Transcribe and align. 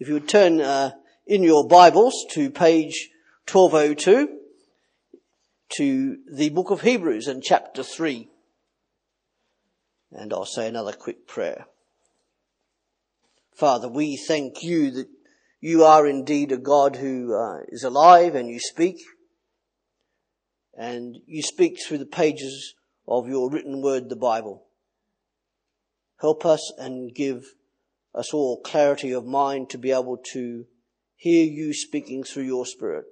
If 0.00 0.08
you 0.08 0.14
would 0.14 0.28
turn 0.28 0.60
uh, 0.60 0.90
in 1.24 1.44
your 1.44 1.68
Bibles 1.68 2.26
to 2.32 2.50
page 2.50 3.10
1202 3.50 4.40
to 5.76 6.16
the 6.32 6.48
book 6.48 6.70
of 6.70 6.80
Hebrews 6.80 7.28
and 7.28 7.40
chapter 7.40 7.84
3. 7.84 8.28
And 10.10 10.32
I'll 10.32 10.46
say 10.46 10.66
another 10.66 10.92
quick 10.92 11.28
prayer. 11.28 11.66
Father, 13.54 13.88
we 13.88 14.16
thank 14.16 14.64
you 14.64 14.90
that 14.90 15.08
you 15.60 15.84
are 15.84 16.08
indeed 16.08 16.50
a 16.50 16.58
God 16.58 16.96
who 16.96 17.32
uh, 17.32 17.62
is 17.68 17.84
alive 17.84 18.34
and 18.34 18.48
you 18.48 18.58
speak. 18.58 18.96
And 20.76 21.18
you 21.26 21.40
speak 21.40 21.78
through 21.80 21.98
the 21.98 22.06
pages 22.06 22.74
of 23.06 23.28
your 23.28 23.48
written 23.48 23.80
word, 23.80 24.08
the 24.08 24.16
Bible. 24.16 24.64
Help 26.20 26.44
us 26.44 26.72
and 26.78 27.14
give 27.14 27.44
us 28.14 28.32
all 28.32 28.60
clarity 28.60 29.12
of 29.12 29.24
mind 29.24 29.70
to 29.70 29.78
be 29.78 29.90
able 29.90 30.18
to 30.32 30.66
hear 31.16 31.44
you 31.44 31.72
speaking 31.72 32.22
through 32.22 32.44
your 32.44 32.66
spirit. 32.66 33.06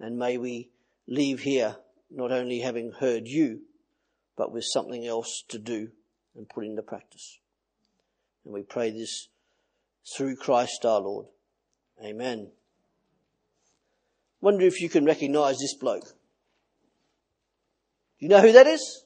And 0.00 0.18
may 0.18 0.38
we 0.38 0.70
leave 1.06 1.40
here 1.40 1.76
not 2.10 2.32
only 2.32 2.60
having 2.60 2.92
heard 2.92 3.26
you, 3.26 3.60
but 4.36 4.52
with 4.52 4.64
something 4.64 5.06
else 5.06 5.44
to 5.48 5.58
do 5.58 5.88
and 6.36 6.48
put 6.48 6.64
into 6.64 6.82
practice. 6.82 7.38
And 8.44 8.54
we 8.54 8.62
pray 8.62 8.90
this 8.90 9.28
through 10.16 10.36
Christ 10.36 10.84
our 10.84 11.00
Lord. 11.00 11.26
Amen. 12.02 12.50
Wonder 14.40 14.64
if 14.64 14.80
you 14.80 14.88
can 14.88 15.04
recognize 15.04 15.58
this 15.58 15.74
bloke. 15.74 16.14
You 18.18 18.28
know 18.28 18.40
who 18.40 18.52
that 18.52 18.66
is? 18.66 19.04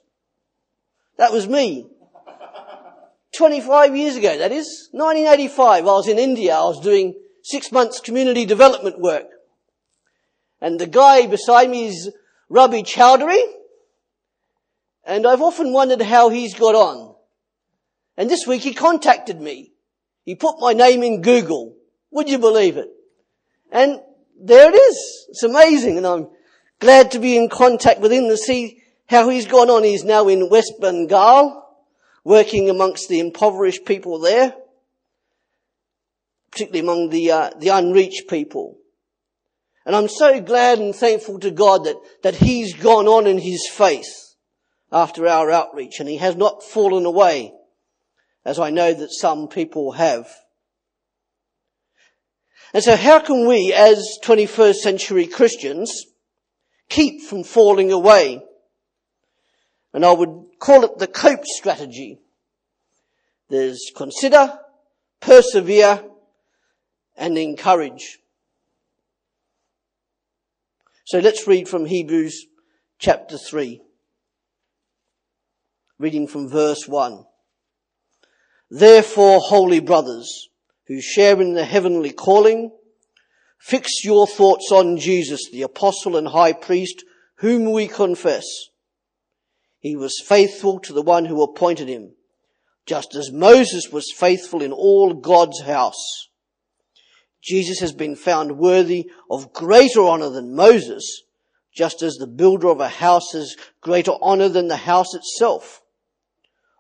That 1.17 1.33
was 1.33 1.49
me. 1.49 1.87
25 3.37 3.97
years 3.97 4.17
ago, 4.17 4.37
that 4.39 4.53
is. 4.53 4.89
1985, 4.93 5.85
I 5.85 5.87
was 5.87 6.09
in 6.09 6.19
India. 6.19 6.55
I 6.55 6.65
was 6.65 6.81
doing 6.81 7.15
six 7.43 7.73
months 7.73 8.01
community 8.01 8.45
development 8.45 9.01
work. 9.01 9.27
And 10.61 10.79
the 10.79 10.87
guy 10.87 11.27
beside 11.27 11.71
me 11.71 11.89
is 11.89 12.13
Rabi 12.49 12.83
Chowdhury. 12.83 13.43
And 15.05 15.27
I've 15.27 15.43
often 15.43 15.73
wondered 15.73 16.03
how 16.03 16.29
he's 16.29 16.55
got 16.55 16.75
on. 16.75 17.15
And 18.17 18.31
this 18.31 18.47
week 18.47 18.63
he 18.63 18.75
contacted 18.75 19.41
me. 19.41 19.73
He 20.25 20.35
put 20.35 20.61
my 20.61 20.73
name 20.73 21.03
in 21.03 21.23
Google. 21.23 21.75
Would 22.13 22.29
you 22.29 22.39
believe 22.39 22.77
it? 22.77 22.89
And 23.73 24.01
there 24.41 24.71
it 24.71 24.75
is. 24.75 25.27
It's 25.31 25.43
amazing. 25.43 25.97
And 25.97 26.07
I'm 26.07 26.29
glad 26.79 27.11
to 27.13 27.19
be 27.19 27.37
in 27.37 27.49
contact 27.49 28.01
with 28.01 28.13
him 28.13 28.29
to 28.29 28.37
see 28.37 28.83
how 29.07 29.29
he's 29.29 29.47
gone 29.47 29.71
on. 29.71 29.83
He's 29.83 30.05
now 30.05 30.29
in 30.29 30.51
West 30.51 30.75
Bengal 30.81 31.62
working 32.25 32.71
amongst 32.71 33.09
the 33.09 33.21
impoverished 33.21 33.85
people 33.85 34.19
there, 34.19 34.55
particularly 36.51 36.81
among 36.81 37.11
the, 37.11 37.31
uh, 37.31 37.51
the 37.59 37.69
unreached 37.69 38.29
people. 38.29 38.79
And 39.85 39.97
I'm 39.97 40.09
so 40.09 40.41
glad 40.41 40.79
and 40.79 40.95
thankful 40.95 41.41
to 41.41 41.51
God 41.51 41.85
that, 41.85 41.97
that 42.23 42.37
he's 42.37 42.75
gone 42.75 43.09
on 43.09 43.27
in 43.27 43.39
his 43.39 43.69
faith 43.69 44.37
after 44.93 45.27
our 45.27 45.51
outreach 45.51 45.99
and 45.99 46.09
he 46.09 46.19
has 46.19 46.37
not 46.37 46.63
fallen 46.63 47.05
away 47.05 47.53
as 48.45 48.59
I 48.59 48.71
know 48.71 48.93
that 48.93 49.13
some 49.13 49.49
people 49.49 49.93
have. 49.93 50.29
And 52.75 52.83
so 52.83 52.97
how 52.97 53.21
can 53.21 53.47
we 53.47 53.73
as 53.73 54.19
21st 54.25 54.77
century 54.77 55.27
Christians 55.27 56.07
keep 56.89 57.23
from 57.23 57.45
falling 57.45 57.93
away? 57.93 58.43
And 59.93 60.05
I 60.05 60.13
would 60.13 60.45
call 60.63 60.85
it 60.85 60.97
the 60.99 61.09
COPE 61.09 61.45
strategy. 61.45 62.21
There's 63.51 63.91
consider, 63.97 64.61
persevere, 65.21 66.05
and 67.17 67.37
encourage. 67.37 68.21
So 71.05 71.19
let's 71.19 71.49
read 71.49 71.69
from 71.69 71.87
Hebrews 71.87 72.47
chapter 73.01 73.39
3. 73.39 73.83
Reading 75.99 76.29
from 76.29 76.49
verse 76.49 76.87
1. 76.87 77.25
Therefore, 78.71 79.41
holy 79.41 79.81
brothers, 79.81 80.49
who 80.87 81.01
share 81.01 81.41
in 81.41 81.55
the 81.55 81.65
heavenly 81.65 82.13
calling, 82.13 82.71
fix 83.59 84.05
your 84.05 84.29
thoughts 84.29 84.71
on 84.71 84.97
Jesus, 84.97 85.51
the 85.51 85.63
apostle 85.63 86.17
and 86.17 86.29
high 86.29 86.53
priest, 86.53 87.05
whom 87.39 87.73
we 87.73 87.89
confess 87.89 88.45
he 89.83 89.97
was 89.97 90.23
faithful 90.25 90.79
to 90.79 90.93
the 90.93 91.03
one 91.03 91.25
who 91.25 91.43
appointed 91.43 91.89
him, 91.89 92.13
just 92.87 93.17
as 93.17 93.33
Moses 93.33 93.89
was 93.91 94.13
faithful 94.17 94.63
in 94.63 94.73
all 94.73 95.13
God's 95.13 95.63
house. 95.63 96.29
Jesus 97.43 97.81
has 97.81 97.93
been 97.93 98.15
found 98.15 98.59
worthy 98.59 99.11
of 99.29 99.53
greater 99.53 100.03
honor 100.03 100.31
than 100.31 100.55
Moses, 100.55 101.25
just 101.75 102.01
as 102.01 102.15
the 102.15 102.29
builder 102.29 102.69
of 102.69 102.79
a 102.79 102.89
house 102.89 103.33
has 103.33 103.57
greater 103.81 104.13
honor 104.23 104.49
than 104.49 104.69
the 104.69 104.77
house 104.77 105.15
itself. 105.15 105.83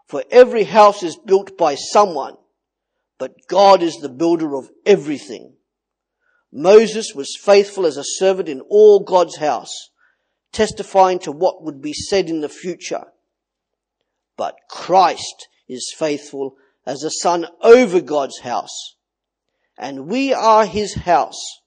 For 0.06 0.22
every 0.30 0.62
house 0.62 1.02
is 1.02 1.18
built 1.26 1.58
by 1.58 1.74
someone, 1.74 2.36
but 3.18 3.48
God 3.48 3.82
is 3.82 3.96
the 3.96 4.10
builder 4.10 4.54
of 4.54 4.70
everything. 4.86 5.56
Moses 6.52 7.14
was 7.16 7.36
faithful 7.42 7.84
as 7.84 7.96
a 7.96 8.04
servant 8.04 8.48
in 8.48 8.60
all 8.60 9.00
God's 9.00 9.38
house 9.38 9.90
testifying 10.52 11.18
to 11.20 11.32
what 11.32 11.62
would 11.62 11.80
be 11.80 11.92
said 11.92 12.28
in 12.28 12.40
the 12.40 12.48
future. 12.48 13.04
But 14.36 14.56
Christ 14.68 15.48
is 15.68 15.94
faithful 15.96 16.56
as 16.86 17.02
a 17.02 17.10
son 17.10 17.46
over 17.62 18.00
God's 18.00 18.40
house. 18.40 18.96
And 19.78 20.06
we 20.06 20.32
are 20.32 20.66
his 20.66 20.94
house 20.94 21.60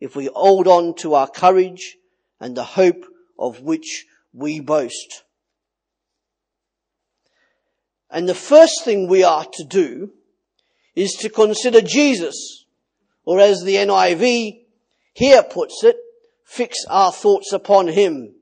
if 0.00 0.14
we 0.14 0.30
hold 0.34 0.68
on 0.68 0.94
to 0.96 1.14
our 1.14 1.28
courage 1.28 1.96
and 2.40 2.56
the 2.56 2.64
hope 2.64 3.04
of 3.38 3.62
which 3.62 4.06
we 4.32 4.60
boast. 4.60 5.24
And 8.10 8.28
the 8.28 8.34
first 8.34 8.84
thing 8.84 9.08
we 9.08 9.22
are 9.22 9.46
to 9.54 9.64
do 9.64 10.12
is 10.94 11.12
to 11.20 11.28
consider 11.28 11.80
Jesus, 11.80 12.64
or 13.24 13.38
as 13.40 13.62
the 13.62 13.76
NIV 13.76 14.60
here 15.12 15.42
puts 15.42 15.84
it, 15.84 15.96
fix 16.48 16.78
our 16.88 17.12
thoughts 17.12 17.52
upon 17.52 17.88
him. 17.88 18.34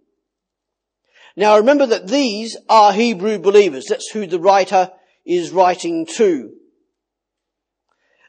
Now 1.37 1.59
remember 1.59 1.87
that 1.87 2.07
these 2.07 2.57
are 2.69 2.93
Hebrew 2.93 3.39
believers. 3.39 3.87
That's 3.89 4.11
who 4.11 4.27
the 4.27 4.41
writer 4.41 4.91
is 5.27 5.51
writing 5.51 6.07
to. 6.15 6.53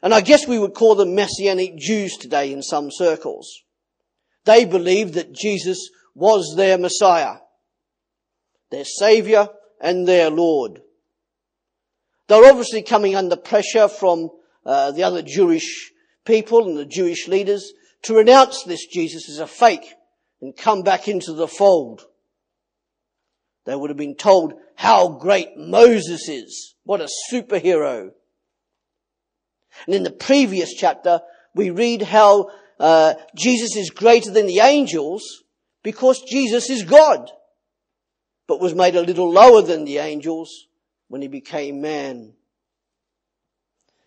And 0.02 0.12
I 0.12 0.20
guess 0.20 0.46
we 0.46 0.58
would 0.58 0.74
call 0.74 0.96
them 0.96 1.14
Messianic 1.14 1.76
Jews 1.76 2.16
today 2.16 2.52
in 2.52 2.62
some 2.62 2.90
circles. 2.90 3.62
They 4.44 4.64
believed 4.64 5.14
that 5.14 5.32
Jesus 5.32 5.90
was 6.14 6.54
their 6.56 6.76
Messiah, 6.76 7.36
their 8.70 8.84
Saviour 8.84 9.48
and 9.80 10.06
their 10.06 10.28
Lord. 10.28 10.82
They're 12.26 12.44
obviously 12.44 12.82
coming 12.82 13.14
under 13.14 13.36
pressure 13.36 13.88
from 13.88 14.30
uh, 14.66 14.90
the 14.90 15.04
other 15.04 15.22
Jewish 15.22 15.92
people 16.26 16.66
and 16.66 16.76
the 16.76 16.84
Jewish 16.84 17.26
leaders 17.26 17.72
to 18.02 18.14
renounce 18.14 18.62
this 18.62 18.86
Jesus 18.86 19.28
as 19.28 19.38
a 19.38 19.46
fake 19.46 19.94
and 20.40 20.56
come 20.56 20.82
back 20.82 21.08
into 21.08 21.32
the 21.32 21.48
fold. 21.48 22.02
They 23.66 23.74
would 23.74 23.90
have 23.90 23.96
been 23.96 24.16
told 24.16 24.54
how 24.76 25.08
great 25.08 25.56
Moses 25.56 26.28
is. 26.28 26.74
What 26.84 27.00
a 27.00 27.08
superhero. 27.32 28.10
And 29.86 29.94
in 29.94 30.02
the 30.02 30.10
previous 30.10 30.72
chapter, 30.74 31.20
we 31.54 31.70
read 31.70 32.02
how 32.02 32.50
uh, 32.80 33.14
Jesus 33.36 33.76
is 33.76 33.90
greater 33.90 34.30
than 34.30 34.46
the 34.46 34.60
angels 34.60 35.44
because 35.82 36.22
Jesus 36.22 36.70
is 36.70 36.84
God, 36.84 37.30
but 38.46 38.60
was 38.60 38.74
made 38.74 38.96
a 38.96 39.02
little 39.02 39.30
lower 39.30 39.62
than 39.62 39.84
the 39.84 39.98
angels 39.98 40.66
when 41.08 41.22
he 41.22 41.28
became 41.28 41.80
man. 41.80 42.34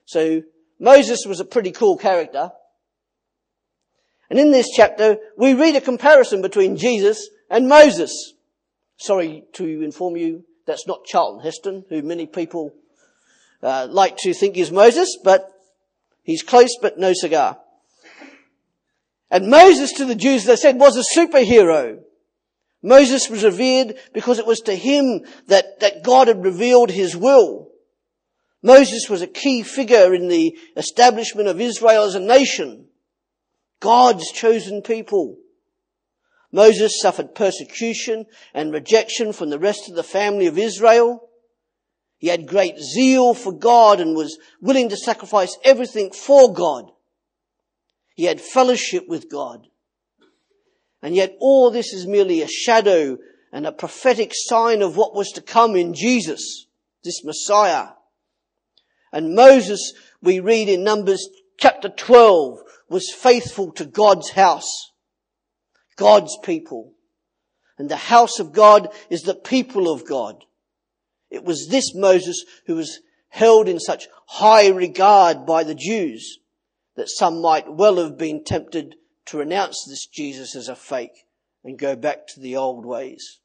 So 0.05 0.41
Moses 0.79 1.25
was 1.27 1.39
a 1.39 1.45
pretty 1.45 1.71
cool 1.71 1.97
character. 1.97 2.51
And 4.31 4.39
in 4.39 4.51
this 4.51 4.69
chapter, 4.73 5.17
we 5.35 5.53
read 5.53 5.75
a 5.75 5.81
comparison 5.81 6.41
between 6.41 6.77
Jesus 6.77 7.29
and 7.49 7.67
Moses. 7.67 8.33
Sorry 8.95 9.43
to 9.55 9.81
inform 9.81 10.15
you, 10.15 10.45
that's 10.65 10.87
not 10.87 11.03
Charlton 11.03 11.43
Heston, 11.43 11.83
who 11.89 12.01
many 12.01 12.27
people 12.27 12.71
uh, 13.61 13.89
like 13.89 14.15
to 14.19 14.33
think 14.33 14.55
is 14.55 14.71
Moses, 14.71 15.17
but 15.21 15.51
he's 16.23 16.43
close, 16.43 16.77
but 16.81 16.97
no 16.97 17.11
cigar. 17.11 17.57
And 19.29 19.49
Moses 19.49 19.91
to 19.97 20.05
the 20.05 20.15
Jews, 20.15 20.45
they 20.45 20.55
said, 20.55 20.79
was 20.79 20.95
a 20.95 21.19
superhero. 21.19 21.99
Moses 22.81 23.29
was 23.29 23.43
revered 23.43 23.95
because 24.13 24.39
it 24.39 24.47
was 24.47 24.61
to 24.61 24.75
him 24.77 25.25
that, 25.47 25.81
that 25.81 26.05
God 26.05 26.29
had 26.29 26.45
revealed 26.45 26.89
his 26.89 27.17
will. 27.17 27.67
Moses 28.63 29.09
was 29.09 29.21
a 29.21 29.27
key 29.27 29.61
figure 29.61 30.13
in 30.13 30.29
the 30.29 30.57
establishment 30.77 31.49
of 31.49 31.59
Israel 31.59 32.03
as 32.03 32.15
a 32.15 32.21
nation. 32.21 32.87
God's 33.81 34.31
chosen 34.31 34.81
people. 34.81 35.37
Moses 36.53 37.01
suffered 37.01 37.35
persecution 37.35 38.25
and 38.53 38.71
rejection 38.71 39.33
from 39.33 39.49
the 39.49 39.59
rest 39.59 39.89
of 39.89 39.95
the 39.95 40.03
family 40.03 40.47
of 40.47 40.57
Israel. 40.57 41.27
He 42.17 42.27
had 42.27 42.47
great 42.47 42.77
zeal 42.77 43.33
for 43.33 43.51
God 43.51 43.99
and 43.99 44.15
was 44.15 44.37
willing 44.61 44.89
to 44.89 44.97
sacrifice 44.97 45.57
everything 45.63 46.11
for 46.11 46.53
God. 46.53 46.91
He 48.15 48.25
had 48.25 48.39
fellowship 48.39 49.07
with 49.07 49.29
God. 49.29 49.67
And 51.01 51.15
yet 51.15 51.35
all 51.39 51.71
this 51.71 51.93
is 51.93 52.05
merely 52.05 52.41
a 52.41 52.47
shadow 52.47 53.17
and 53.51 53.65
a 53.65 53.71
prophetic 53.71 54.31
sign 54.33 54.81
of 54.81 54.95
what 54.95 55.15
was 55.15 55.31
to 55.31 55.41
come 55.41 55.75
in 55.75 55.93
Jesus, 55.93 56.67
this 57.03 57.23
Messiah. 57.23 57.87
And 59.11 59.33
Moses, 59.33 59.93
we 60.21 60.39
read 60.39 60.69
in 60.69 60.83
Numbers 60.83 61.27
chapter 61.57 61.89
12, 61.89 62.59
was 62.91 63.09
faithful 63.09 63.71
to 63.71 63.85
God's 63.85 64.31
house, 64.31 64.91
God's 65.95 66.37
people. 66.43 66.93
And 67.77 67.89
the 67.89 67.95
house 67.95 68.37
of 68.37 68.51
God 68.51 68.89
is 69.09 69.23
the 69.23 69.33
people 69.33 69.89
of 69.89 70.05
God. 70.05 70.43
It 71.29 71.45
was 71.45 71.69
this 71.69 71.95
Moses 71.95 72.43
who 72.67 72.75
was 72.75 72.99
held 73.29 73.69
in 73.69 73.79
such 73.79 74.09
high 74.27 74.67
regard 74.67 75.45
by 75.45 75.63
the 75.63 75.73
Jews 75.73 76.39
that 76.97 77.09
some 77.09 77.41
might 77.41 77.71
well 77.71 77.95
have 77.95 78.17
been 78.17 78.43
tempted 78.43 78.95
to 79.27 79.37
renounce 79.37 79.85
this 79.87 80.05
Jesus 80.05 80.53
as 80.53 80.67
a 80.67 80.75
fake 80.75 81.25
and 81.63 81.79
go 81.79 81.95
back 81.95 82.27
to 82.27 82.41
the 82.41 82.57
old 82.57 82.85
ways. 82.85 83.39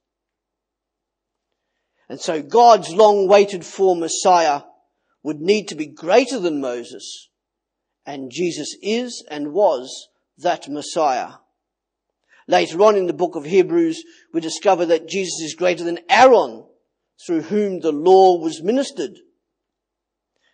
And 2.09 2.21
so 2.21 2.43
God's 2.43 2.93
long 2.93 3.29
waited 3.29 3.65
for 3.65 3.95
Messiah 3.95 4.63
would 5.23 5.41
need 5.41 5.69
to 5.69 5.77
be 5.77 5.87
greater 5.87 6.41
than 6.41 6.61
Moses. 6.61 7.29
And 8.07 8.31
Jesus 8.31 8.77
is 8.81 9.25
and 9.29 9.53
was 9.53 10.09
that 10.39 10.69
Messiah. 10.69 11.33
Later 12.47 12.83
on 12.83 12.97
in 12.97 13.07
the 13.07 13.13
book 13.13 13.35
of 13.35 13.45
Hebrews, 13.45 14.05
we 14.33 14.41
discover 14.41 14.87
that 14.87 15.09
Jesus 15.09 15.41
is 15.41 15.57
greater 15.57 15.83
than 15.83 15.99
Aaron, 16.09 16.65
through 17.27 17.43
whom 17.43 17.81
the 17.81 17.93
law 17.93 18.39
was 18.39 18.63
ministered. 18.63 19.19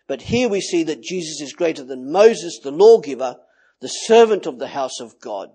But 0.06 0.22
here 0.22 0.48
we 0.48 0.60
see 0.60 0.82
that 0.84 1.02
Jesus 1.02 1.40
is 1.40 1.52
greater 1.52 1.84
than 1.84 2.10
Moses, 2.10 2.58
the 2.62 2.70
lawgiver, 2.70 3.36
the 3.80 3.88
servant 3.88 4.46
of 4.46 4.58
the 4.58 4.68
house 4.68 5.00
of 5.00 5.20
God. 5.20 5.50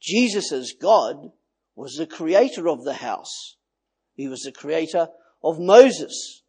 Jesus 0.00 0.52
as 0.52 0.72
God 0.72 1.30
was 1.76 1.94
the 1.94 2.06
creator 2.06 2.68
of 2.68 2.84
the 2.84 2.94
house. 2.94 3.56
He 4.14 4.26
was 4.26 4.40
the 4.40 4.52
creator 4.52 5.08
of 5.44 5.60
Moses. 5.60 6.42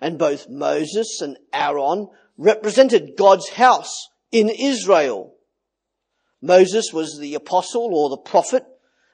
And 0.00 0.18
both 0.18 0.48
Moses 0.50 1.20
and 1.22 1.38
Aaron 1.52 2.08
represented 2.36 3.16
God's 3.16 3.48
house 3.50 4.08
in 4.30 4.48
Israel. 4.48 5.34
Moses 6.42 6.92
was 6.92 7.18
the 7.18 7.34
apostle 7.34 7.94
or 7.94 8.10
the 8.10 8.16
prophet 8.16 8.64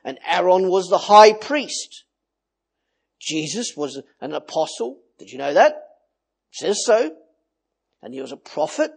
and 0.05 0.19
Aaron 0.27 0.69
was 0.69 0.89
the 0.89 0.99
high 0.99 1.33
priest. 1.33 2.05
Jesus 3.21 3.77
was 3.77 4.01
an 4.21 4.33
apostle. 4.33 4.99
Did 5.19 5.31
you 5.31 5.39
know 5.39 5.55
that? 5.55 5.73
It 5.73 6.57
says 6.57 6.85
so. 6.85 7.15
And 8.03 8.13
he 8.13 8.21
was 8.21 8.33
a 8.33 8.37
prophet 8.37 8.91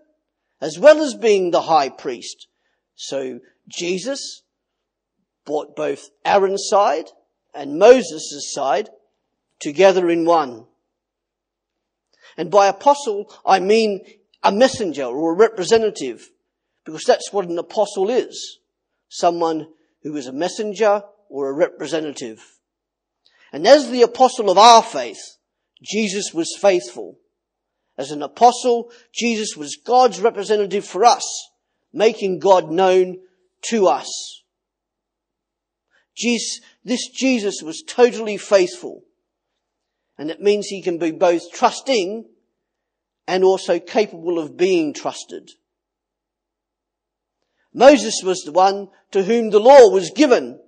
as 0.59 0.79
well 0.79 1.01
as 1.01 1.13
being 1.13 1.51
the 1.51 1.61
high 1.61 1.89
priest. 1.89 2.47
So 2.95 3.39
Jesus 3.67 4.41
brought 5.45 5.75
both 5.75 6.09
Aaron's 6.23 6.67
side 6.67 7.05
and 7.53 7.77
Moses' 7.77 8.51
side 8.51 8.89
together 9.59 10.09
in 10.09 10.25
one. 10.25 10.65
And 12.37 12.51
by 12.51 12.67
apostle, 12.67 13.33
I 13.45 13.59
mean 13.59 14.05
a 14.43 14.51
messenger 14.51 15.05
or 15.05 15.33
a 15.33 15.37
representative, 15.37 16.29
because 16.85 17.03
that's 17.05 17.31
what 17.31 17.47
an 17.47 17.57
apostle 17.57 18.09
is. 18.09 18.59
Someone 19.09 19.67
who 20.03 20.15
is 20.15 20.27
a 20.27 20.33
messenger 20.33 21.03
or 21.29 21.49
a 21.49 21.53
representative. 21.53 22.43
And 23.51 23.65
as 23.65 23.89
the 23.89 24.01
apostle 24.01 24.49
of 24.49 24.57
our 24.57 24.83
faith, 24.83 25.37
Jesus 25.81 26.33
was 26.33 26.57
faithful. 26.59 27.17
As 27.97 28.11
an 28.11 28.21
apostle, 28.21 28.91
Jesus 29.13 29.55
was 29.55 29.77
God's 29.83 30.19
representative 30.19 30.85
for 30.85 31.05
us, 31.05 31.49
making 31.93 32.39
God 32.39 32.69
known 32.69 33.19
to 33.69 33.87
us. 33.87 34.43
Jesus, 36.15 36.61
this 36.83 37.07
Jesus 37.09 37.61
was 37.63 37.83
totally 37.85 38.37
faithful. 38.37 39.03
And 40.17 40.31
it 40.31 40.41
means 40.41 40.67
he 40.67 40.81
can 40.81 40.97
be 40.97 41.11
both 41.11 41.51
trusting 41.51 42.25
and 43.27 43.43
also 43.43 43.79
capable 43.79 44.39
of 44.39 44.57
being 44.57 44.93
trusted. 44.93 45.51
Moses 47.73 48.21
was 48.23 48.43
the 48.43 48.53
one 48.53 48.87
to 49.11 49.23
whom 49.23 49.49
the 49.49 49.59
law 49.59 49.89
was 49.89 50.11
given. 50.11 50.59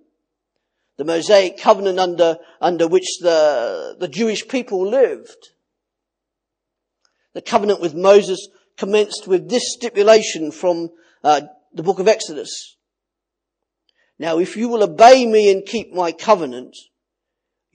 The 0.97 1.05
Mosaic 1.05 1.57
covenant 1.57 1.99
under, 1.99 2.37
under 2.59 2.87
which 2.87 3.19
the, 3.21 3.95
the 3.99 4.07
Jewish 4.07 4.47
people 4.47 4.85
lived. 4.85 5.49
The 7.33 7.41
covenant 7.41 7.79
with 7.79 7.93
Moses 7.93 8.49
commenced 8.77 9.27
with 9.27 9.49
this 9.49 9.73
stipulation 9.73 10.51
from 10.51 10.89
uh, 11.23 11.41
the 11.73 11.83
book 11.83 11.99
of 11.99 12.07
Exodus. 12.07 12.75
Now, 14.19 14.39
if 14.39 14.57
you 14.57 14.67
will 14.67 14.83
obey 14.83 15.25
me 15.25 15.51
and 15.51 15.65
keep 15.65 15.93
my 15.93 16.11
covenant, 16.11 16.75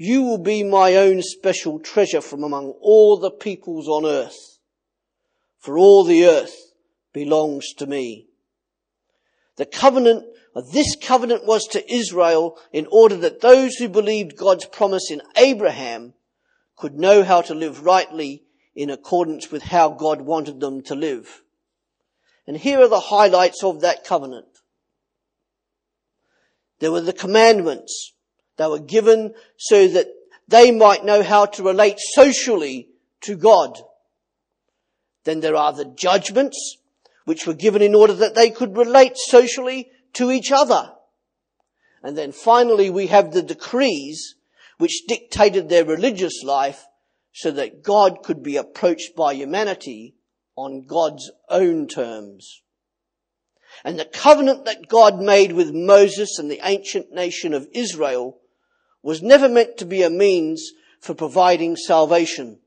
you 0.03 0.23
will 0.23 0.39
be 0.39 0.65
my 0.65 0.97
own 0.97 1.23
special 1.23 1.79
treasure 1.79 2.21
from 2.21 2.43
among 2.43 2.71
all 2.81 3.17
the 3.17 3.31
peoples 3.31 3.87
on 3.87 4.05
earth. 4.05 4.59
For 5.61 5.79
all 5.79 6.03
the 6.03 6.27
earth 6.27 6.73
belongs 7.13 7.73
to 7.75 7.87
me. 7.87 8.27
The 9.59 9.65
covenant, 9.65 10.25
this 10.73 10.97
covenant 10.97 11.47
was 11.47 11.69
to 11.69 11.93
Israel 11.93 12.59
in 12.73 12.89
order 12.91 13.17
that 13.19 13.43
those 13.43 13.77
who 13.77 13.89
believed 13.89 14.37
God's 14.37 14.65
promise 14.65 15.09
in 15.09 15.23
Abraham 15.37 16.15
could 16.77 16.99
know 16.99 17.23
how 17.23 17.41
to 17.43 17.55
live 17.55 17.85
rightly 17.85 18.43
in 18.75 18.91
accordance 18.91 19.53
with 19.53 19.63
how 19.63 19.91
God 19.91 20.23
wanted 20.23 20.59
them 20.59 20.83
to 20.83 20.97
live. 20.97 21.43
And 22.45 22.57
here 22.57 22.81
are 22.81 22.89
the 22.89 22.99
highlights 22.99 23.63
of 23.63 23.83
that 23.83 24.03
covenant. 24.03 24.49
There 26.81 26.91
were 26.91 27.03
the 27.03 27.13
commandments, 27.13 28.15
they 28.57 28.67
were 28.67 28.79
given 28.79 29.35
so 29.57 29.89
that 29.89 30.09
they 30.49 30.71
might 30.71 31.05
know 31.05 31.23
how 31.23 31.47
to 31.47 31.63
relate 31.63 31.99
socially 31.99 32.89
to 33.23 33.37
God. 33.37 33.79
Then 35.25 35.41
there 35.41 35.57
are 35.57 35.73
the 35.73 35.85
judgments, 35.85 36.77
which 37.25 37.47
were 37.47 37.55
given 37.55 37.83
in 37.83 37.95
order 37.95 38.15
that 38.15 38.35
they 38.35 38.51
could 38.51 38.77
relate 38.77 39.17
socially 39.17 39.91
to 40.15 40.31
each 40.31 40.51
other. 40.53 40.93
And 42.03 42.19
then 42.19 42.33
finally 42.33 42.91
we 42.91 43.07
have 43.07 43.33
the 43.33 43.43
decrees, 43.43 44.35
which 44.79 45.07
dictated 45.07 45.69
their 45.69 45.85
religious 45.85 46.43
life 46.43 46.85
so 47.33 47.51
that 47.53 47.83
God 47.83 48.23
could 48.23 48.43
be 48.43 48.57
approached 48.57 49.15
by 49.17 49.33
humanity 49.35 50.17
on 50.57 50.85
God's 50.87 51.31
own 51.49 51.87
terms. 51.87 52.63
And 53.85 53.99
the 53.99 54.05
covenant 54.05 54.67
that 54.67 54.89
God 54.89 55.19
made 55.19 55.53
with 55.53 55.73
Moses 55.73 56.39
and 56.39 56.51
the 56.51 56.61
ancient 56.63 57.13
nation 57.13 57.55
of 57.55 57.69
Israel 57.73 58.39
was 59.03 59.23
never 59.23 59.49
meant 59.49 59.79
to 59.79 59.85
be 59.85 60.03
a 60.03 60.11
means 60.11 60.73
for 61.01 61.15
providing 61.15 61.77
salvation. 61.77 62.61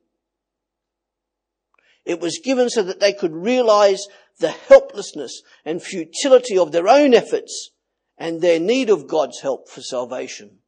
It 2.04 2.20
was 2.20 2.40
given 2.44 2.70
so 2.70 2.84
that 2.84 3.00
they 3.00 3.14
could 3.14 3.34
realize 3.34 4.06
the 4.40 4.52
helplessness 4.52 5.42
and 5.64 5.82
futility 5.82 6.58
of 6.58 6.72
their 6.72 6.88
own 6.88 7.14
efforts 7.14 7.72
and 8.18 8.42
their 8.42 8.60
need 8.60 8.90
of 8.90 9.08
God's 9.08 9.42
help 9.42 9.70
for 9.70 9.82
salvation. 9.82 10.60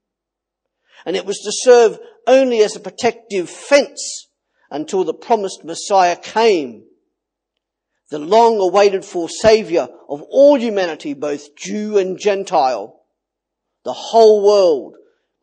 And 1.05 1.15
it 1.15 1.25
was 1.25 1.37
to 1.39 1.51
serve 1.51 1.99
only 2.25 2.59
as 2.59 2.75
a 2.75 2.79
protective 2.79 3.49
fence 3.49 4.27
until 4.71 5.03
the 5.03 5.13
promised 5.13 5.63
Messiah 5.63 6.15
came. 6.15 6.85
The 8.09 8.19
long 8.19 8.59
awaited 8.59 9.05
for 9.05 9.29
Savior 9.29 9.87
of 10.09 10.21
all 10.23 10.57
humanity, 10.57 11.13
both 11.13 11.55
Jew 11.55 11.97
and 11.97 12.17
Gentile. 12.17 13.01
The 13.83 13.93
whole 13.93 14.43
world 14.43 14.95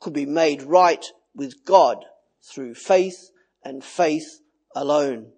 could 0.05 0.13
be 0.13 0.27
made 0.27 0.63
right 0.63 1.03
with 1.35 1.65
God 1.65 2.05
through 2.53 2.75
faith 2.75 3.31
and 3.65 3.83
faith 3.83 4.27
alone. 4.77 5.33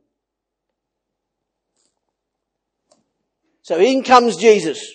So 3.62 3.78
in 3.78 4.02
comes 4.02 4.36
Jesus. 4.36 4.94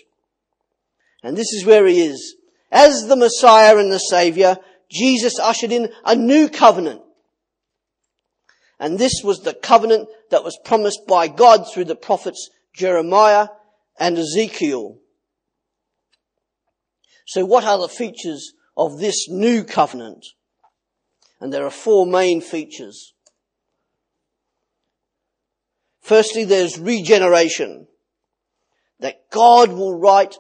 And 1.23 1.37
this 1.37 1.53
is 1.53 1.65
where 1.65 1.87
he 1.87 2.01
is. 2.01 2.35
As 2.69 3.07
the 3.07 3.15
Messiah 3.15 3.77
and 3.77 3.91
the 3.91 3.99
Savior, 3.99 4.57
Jesus 4.89 5.39
ushered 5.39 5.71
in 5.71 5.89
a 6.03 6.15
new 6.15 6.49
covenant. 6.49 7.01
And 8.77 8.99
this 8.99 9.21
was 9.23 9.39
the 9.39 9.53
covenant 9.53 10.09
that 10.31 10.43
was 10.43 10.59
promised 10.65 11.07
by 11.07 11.29
God 11.29 11.63
through 11.71 11.85
the 11.85 11.95
prophets 11.95 12.49
Jeremiah 12.75 13.47
and 13.97 14.17
Ezekiel. 14.17 14.97
So 17.25 17.45
what 17.45 17.63
are 17.63 17.77
the 17.77 17.87
features 17.87 18.53
of 18.85 19.00
this 19.00 19.27
new 19.29 19.63
covenant. 19.63 20.25
And 21.39 21.51
there 21.51 21.65
are 21.65 21.71
four 21.71 22.05
main 22.05 22.41
features. 22.41 23.13
Firstly, 26.01 26.43
there's 26.43 26.77
regeneration. 26.77 27.88
That 29.00 29.29
God 29.31 29.71
will 29.71 29.97
write 29.97 30.38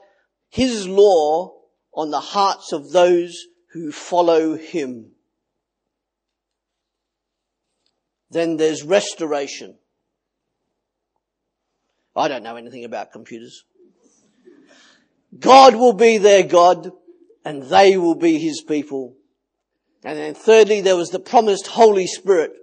His 0.49 0.87
law 0.87 1.53
on 1.93 2.11
the 2.11 2.19
hearts 2.19 2.71
of 2.71 2.91
those 2.91 3.45
who 3.73 3.91
follow 3.91 4.55
Him. 4.55 5.11
then 8.31 8.55
there's 8.55 8.83
restoration. 8.83 9.77
I 12.15 12.27
don't 12.27 12.43
know 12.43 12.55
anything 12.55 12.85
about 12.85 13.11
computers. 13.11 13.65
God 15.37 15.75
will 15.75 15.93
be 15.93 16.17
their 16.17 16.43
God 16.43 16.91
and 17.43 17.63
they 17.63 17.97
will 17.97 18.15
be 18.15 18.39
his 18.39 18.61
people. 18.61 19.15
And 20.03 20.17
then 20.17 20.33
thirdly, 20.33 20.81
there 20.81 20.95
was 20.95 21.09
the 21.09 21.19
promised 21.19 21.67
Holy 21.67 22.07
Spirit 22.07 22.53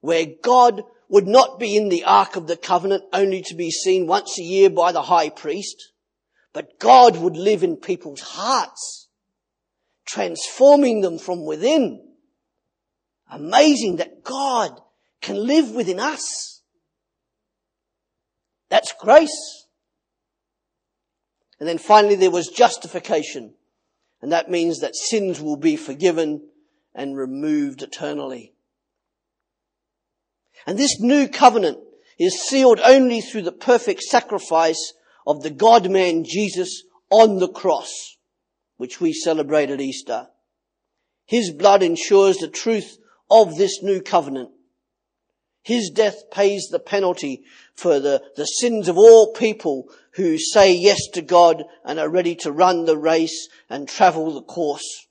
where 0.00 0.26
God 0.42 0.82
would 1.08 1.26
not 1.26 1.58
be 1.58 1.76
in 1.76 1.88
the 1.88 2.04
Ark 2.04 2.36
of 2.36 2.46
the 2.46 2.56
Covenant 2.56 3.04
only 3.12 3.42
to 3.42 3.54
be 3.54 3.70
seen 3.70 4.06
once 4.06 4.38
a 4.38 4.42
year 4.42 4.70
by 4.70 4.92
the 4.92 5.02
high 5.02 5.28
priest, 5.28 5.92
but 6.52 6.78
God 6.78 7.16
would 7.16 7.36
live 7.36 7.62
in 7.62 7.76
people's 7.76 8.20
hearts, 8.20 9.08
transforming 10.06 11.00
them 11.00 11.18
from 11.18 11.44
within. 11.44 12.08
Amazing 13.30 13.96
that 13.96 14.24
God 14.24 14.80
can 15.20 15.36
live 15.46 15.70
within 15.70 16.00
us. 16.00 16.62
That's 18.68 18.92
grace. 18.98 19.66
And 21.60 21.68
then 21.68 21.78
finally 21.78 22.16
there 22.16 22.30
was 22.30 22.48
justification. 22.48 23.54
And 24.22 24.32
that 24.32 24.50
means 24.50 24.80
that 24.80 24.94
sins 24.94 25.40
will 25.40 25.56
be 25.56 25.76
forgiven 25.76 26.48
and 26.94 27.16
removed 27.16 27.82
eternally. 27.82 28.54
And 30.66 30.78
this 30.78 31.00
new 31.00 31.28
covenant 31.28 31.78
is 32.18 32.40
sealed 32.40 32.80
only 32.84 33.20
through 33.20 33.42
the 33.42 33.52
perfect 33.52 34.02
sacrifice 34.02 34.92
of 35.26 35.42
the 35.42 35.50
God-man 35.50 36.24
Jesus 36.24 36.84
on 37.10 37.38
the 37.38 37.48
cross, 37.48 38.16
which 38.76 39.00
we 39.00 39.12
celebrate 39.12 39.70
at 39.70 39.80
Easter. 39.80 40.28
His 41.26 41.50
blood 41.50 41.82
ensures 41.82 42.36
the 42.36 42.48
truth 42.48 42.98
of 43.30 43.56
this 43.56 43.82
new 43.82 44.00
covenant. 44.00 44.50
His 45.62 45.90
death 45.90 46.30
pays 46.30 46.68
the 46.70 46.80
penalty 46.80 47.44
for 47.74 47.98
the, 48.00 48.22
the 48.36 48.44
sins 48.44 48.88
of 48.88 48.96
all 48.96 49.32
people 49.32 49.88
who 50.12 50.38
say 50.38 50.72
yes 50.72 51.08
to 51.14 51.22
God 51.22 51.64
and 51.84 51.98
are 51.98 52.08
ready 52.08 52.34
to 52.36 52.52
run 52.52 52.84
the 52.84 52.98
race 52.98 53.48
and 53.68 53.88
travel 53.88 54.34
the 54.34 54.42
course. 54.42 55.06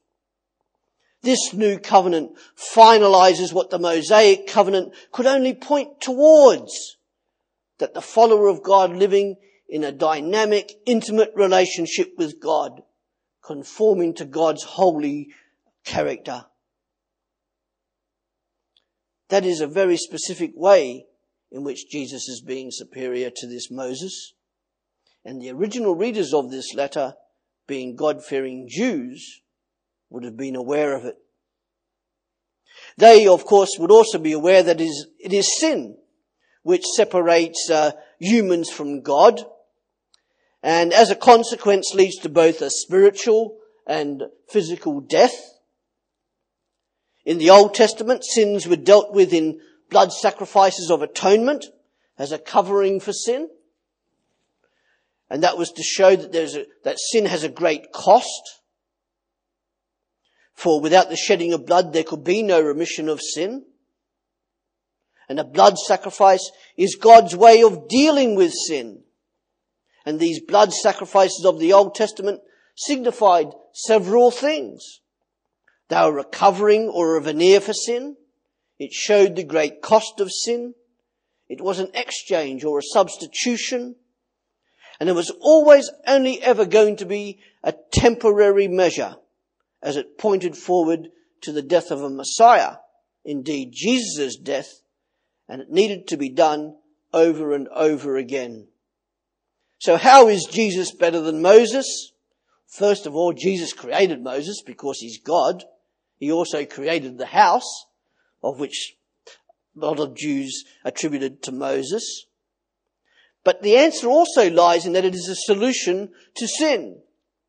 This 1.24 1.54
new 1.54 1.78
covenant 1.78 2.32
finalizes 2.56 3.54
what 3.54 3.70
the 3.70 3.80
Mosaic 3.80 4.48
covenant 4.48 4.94
could 5.12 5.28
only 5.28 5.54
point 5.54 6.02
towards. 6.02 6.98
That 7.78 7.94
the 7.94 8.02
follower 8.02 8.48
of 8.48 8.64
God 8.64 8.96
living 8.96 9.38
in 9.68 9.84
a 9.84 9.92
dynamic, 9.92 10.74
intimate 10.86 11.32
relationship 11.36 12.14
with 12.18 12.40
God, 12.40 12.82
conforming 13.44 14.14
to 14.16 14.26
God's 14.26 14.64
holy 14.64 15.30
character. 15.84 16.46
That 19.30 19.46
is 19.46 19.62
a 19.62 19.68
very 19.68 19.98
specific 19.98 20.52
way 20.56 21.06
in 21.52 21.64
which 21.64 21.90
Jesus 21.90 22.30
is 22.30 22.42
being 22.42 22.70
superior 22.72 23.30
to 23.36 23.48
this 23.48 23.70
Moses. 23.70 24.34
And 25.26 25.42
the 25.42 25.52
original 25.52 25.96
readers 25.96 26.34
of 26.34 26.50
this 26.50 26.74
letter, 26.74 27.16
being 27.68 27.96
God-fearing 27.96 28.68
Jews, 28.70 29.42
would 30.10 30.24
have 30.24 30.38
been 30.38 30.56
aware 30.56 30.96
of 30.96 31.06
it. 31.06 31.18
They, 32.98 33.28
of 33.28 33.46
course, 33.46 33.72
would 33.78 33.92
also 33.92 34.18
be 34.18 34.32
aware 34.32 34.64
that 34.64 34.82
it 34.82 35.34
is 35.34 35.60
sin 35.60 35.98
which 36.64 36.84
separates 36.96 37.70
uh, 37.70 37.92
humans 38.20 38.70
from 38.70 39.02
God, 39.02 39.42
and 40.64 40.94
as 40.94 41.10
a 41.10 41.16
consequence 41.16 41.94
leads 41.94 42.18
to 42.18 42.30
both 42.30 42.62
a 42.62 42.70
spiritual 42.70 43.58
and 43.88 44.24
physical 44.48 45.02
death. 45.02 45.34
In 47.26 47.40
the 47.40 47.50
Old 47.50 47.74
Testament, 47.74 48.24
sins 48.24 48.68
were 48.68 48.76
dealt 48.76 49.14
with 49.14 49.34
in 49.34 49.60
blood 49.92 50.12
sacrifices 50.12 50.90
of 50.90 51.04
atonement 51.04 51.66
as 52.18 52.32
a 52.32 52.40
covering 52.40 53.00
for 53.00 53.14
sin. 53.14 53.50
And 55.30 55.44
that 55.44 55.58
was 55.58 55.72
to 55.74 55.84
show 55.84 56.16
that 56.16 56.32
there's 56.32 56.56
a, 56.56 56.66
that 56.84 56.98
sin 57.00 57.26
has 57.26 57.44
a 57.44 57.50
great 57.50 57.92
cost. 57.92 58.62
For 60.54 60.82
without 60.82 61.10
the 61.10 61.16
shedding 61.16 61.54
of 61.54 61.66
blood, 61.66 61.94
there 61.94 62.04
could 62.04 62.24
be 62.24 62.42
no 62.42 62.62
remission 62.62 63.08
of 63.08 63.22
sin. 63.22 63.66
And 65.30 65.40
a 65.40 65.44
blood 65.44 65.78
sacrifice 65.78 66.52
is 66.76 66.96
God's 66.96 67.36
way 67.36 67.64
of 67.64 67.88
dealing 67.88 68.36
with 68.36 68.54
sin. 68.54 69.04
And 70.06 70.20
these 70.20 70.42
blood 70.42 70.74
sacrifices 70.74 71.46
of 71.46 71.60
the 71.60 71.74
Old 71.74 71.96
Testament 71.96 72.42
signified 72.76 73.48
several 73.74 74.32
things. 74.32 75.00
They 75.90 76.02
were 76.02 76.20
a 76.20 76.26
covering 76.26 76.90
or 76.90 77.16
a 77.16 77.22
veneer 77.22 77.62
for 77.62 77.74
sin. 77.74 78.16
It 78.82 78.94
showed 78.94 79.36
the 79.36 79.44
great 79.44 79.84
cost 79.84 80.20
of 80.20 80.32
sin. 80.32 80.74
It 81.48 81.62
was 81.62 81.78
an 81.78 81.92
exchange 81.94 82.64
or 82.64 82.80
a 82.80 82.94
substitution. 82.94 83.96
And 85.00 85.08
it 85.08 85.14
was 85.14 85.30
always 85.40 85.92
only 86.08 86.42
ever 86.42 86.66
going 86.66 86.96
to 86.96 87.06
be 87.06 87.42
a 87.64 87.76
temporary 87.94 88.68
measure 88.68 89.18
as 89.84 89.98
it 89.98 90.18
pointed 90.18 90.58
forward 90.58 91.10
to 91.42 91.52
the 91.52 91.62
death 91.62 91.92
of 91.92 92.02
a 92.02 92.10
Messiah, 92.10 92.78
indeed 93.24 93.70
Jesus' 93.72 94.36
death, 94.36 94.82
and 95.48 95.62
it 95.62 95.70
needed 95.70 96.08
to 96.08 96.18
be 96.18 96.30
done 96.30 96.76
over 97.14 97.54
and 97.54 97.68
over 97.68 98.18
again. 98.18 98.68
So 99.78 99.96
how 99.96 100.28
is 100.28 100.48
Jesus 100.50 100.92
better 100.92 101.22
than 101.22 101.44
Moses? 101.44 102.14
First 102.66 103.06
of 103.06 103.16
all, 103.16 103.32
Jesus 103.32 103.74
created 103.74 104.24
Moses 104.24 104.64
because 104.66 104.98
he's 104.98 105.22
God. 105.22 105.64
He 106.18 106.32
also 106.32 106.66
created 106.66 107.20
the 107.20 107.28
house, 107.28 107.86
of 108.44 108.60
which 108.60 108.98
a 109.76 109.80
lot 109.80 110.00
of 110.00 110.16
Jews 110.16 110.66
attributed 110.84 111.42
to 111.44 111.52
Moses. 111.52 112.26
But 113.44 113.64
the 113.64 113.78
answer 113.78 114.08
also 114.08 114.50
lies 114.50 114.86
in 114.86 114.94
that 114.94 115.06
it 115.06 115.16
is 115.16 115.28
a 115.28 115.36
solution 115.36 116.12
to 116.36 116.48
sin. 116.48 117.02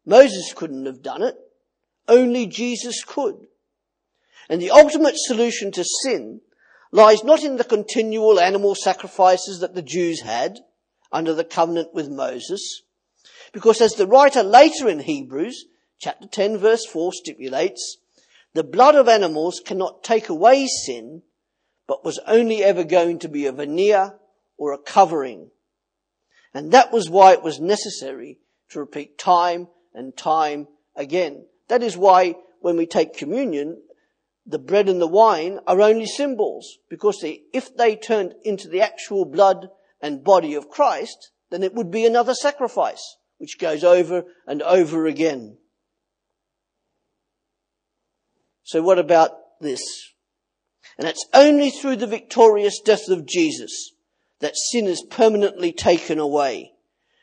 Moses 0.07 0.53
couldn't 0.55 0.87
have 0.87 1.03
done 1.03 1.23
it. 1.23 1.37
Only 2.09 2.47
Jesus 2.47 3.05
could. 3.05 3.47
And 4.49 4.61
the 4.61 4.71
ultimate 4.71 5.15
solution 5.17 5.71
to 5.73 5.85
sin 6.03 6.41
lies 6.91 7.25
not 7.25 7.43
in 7.43 7.57
the 7.57 7.65
continual 7.65 8.39
animal 8.39 8.75
sacrifices 8.75 9.61
that 9.61 9.75
the 9.75 9.83
Jews 9.83 10.21
had 10.23 10.61
under 11.11 11.35
the 11.35 11.45
covenant 11.45 11.95
with 11.95 12.09
Moses, 12.09 12.83
because 13.53 13.81
as 13.81 13.95
the 13.95 14.07
writer 14.07 14.43
later 14.43 14.89
in 14.89 15.01
Hebrews, 15.01 15.67
chapter 15.99 16.27
10 16.27 16.59
verse 16.59 16.87
4 16.87 17.13
stipulates, 17.13 17.99
the 18.55 18.65
blood 18.65 18.95
of 18.95 19.09
animals 19.09 19.61
cannot 19.65 20.05
take 20.05 20.29
away 20.29 20.67
sin, 20.67 21.23
but 21.87 22.05
was 22.05 22.19
only 22.27 22.63
ever 22.63 22.85
going 22.85 23.19
to 23.21 23.29
be 23.29 23.47
a 23.47 23.53
veneer 23.53 24.15
or 24.57 24.73
a 24.73 24.79
covering. 24.79 25.51
And 26.55 26.73
that 26.73 26.93
was 26.93 27.09
why 27.09 27.33
it 27.33 27.43
was 27.43 27.61
necessary 27.61 28.39
to 28.71 28.81
repeat 28.81 29.19
time 29.19 29.69
and 29.95 30.17
time 30.17 30.69
again. 30.95 31.47
That 31.69 31.83
is 31.83 31.97
why 31.97 32.37
when 32.61 32.77
we 32.77 32.87
take 32.87 33.17
communion, 33.17 33.83
the 34.47 34.59
bread 34.59 34.89
and 34.89 35.01
the 35.01 35.07
wine 35.07 35.61
are 35.67 35.81
only 35.81 36.07
symbols, 36.07 36.79
because 36.91 37.21
they, 37.21 37.43
if 37.53 37.75
they 37.77 37.97
turned 37.97 38.35
into 38.43 38.69
the 38.69 38.81
actual 38.81 39.25
blood 39.25 39.71
and 40.01 40.25
body 40.25 40.55
of 40.55 40.69
Christ, 40.69 41.31
then 41.51 41.63
it 41.63 41.75
would 41.75 41.91
be 41.91 42.05
another 42.05 42.35
sacrifice, 42.35 43.17
which 43.39 43.59
goes 43.59 43.85
over 43.85 44.25
and 44.47 44.63
over 44.63 45.07
again. 45.07 45.59
So 48.65 48.83
what 48.83 48.99
about 48.99 49.33
this? 49.61 49.83
And 50.99 51.09
it's 51.09 51.27
only 51.33 51.71
through 51.71 51.97
the 51.97 52.07
victorious 52.07 52.81
death 52.81 53.09
of 53.09 53.27
Jesus 53.27 53.93
that 54.41 54.57
sin 54.57 54.87
is 54.87 55.05
permanently 55.09 55.73
taken 55.73 56.19
away. 56.19 56.73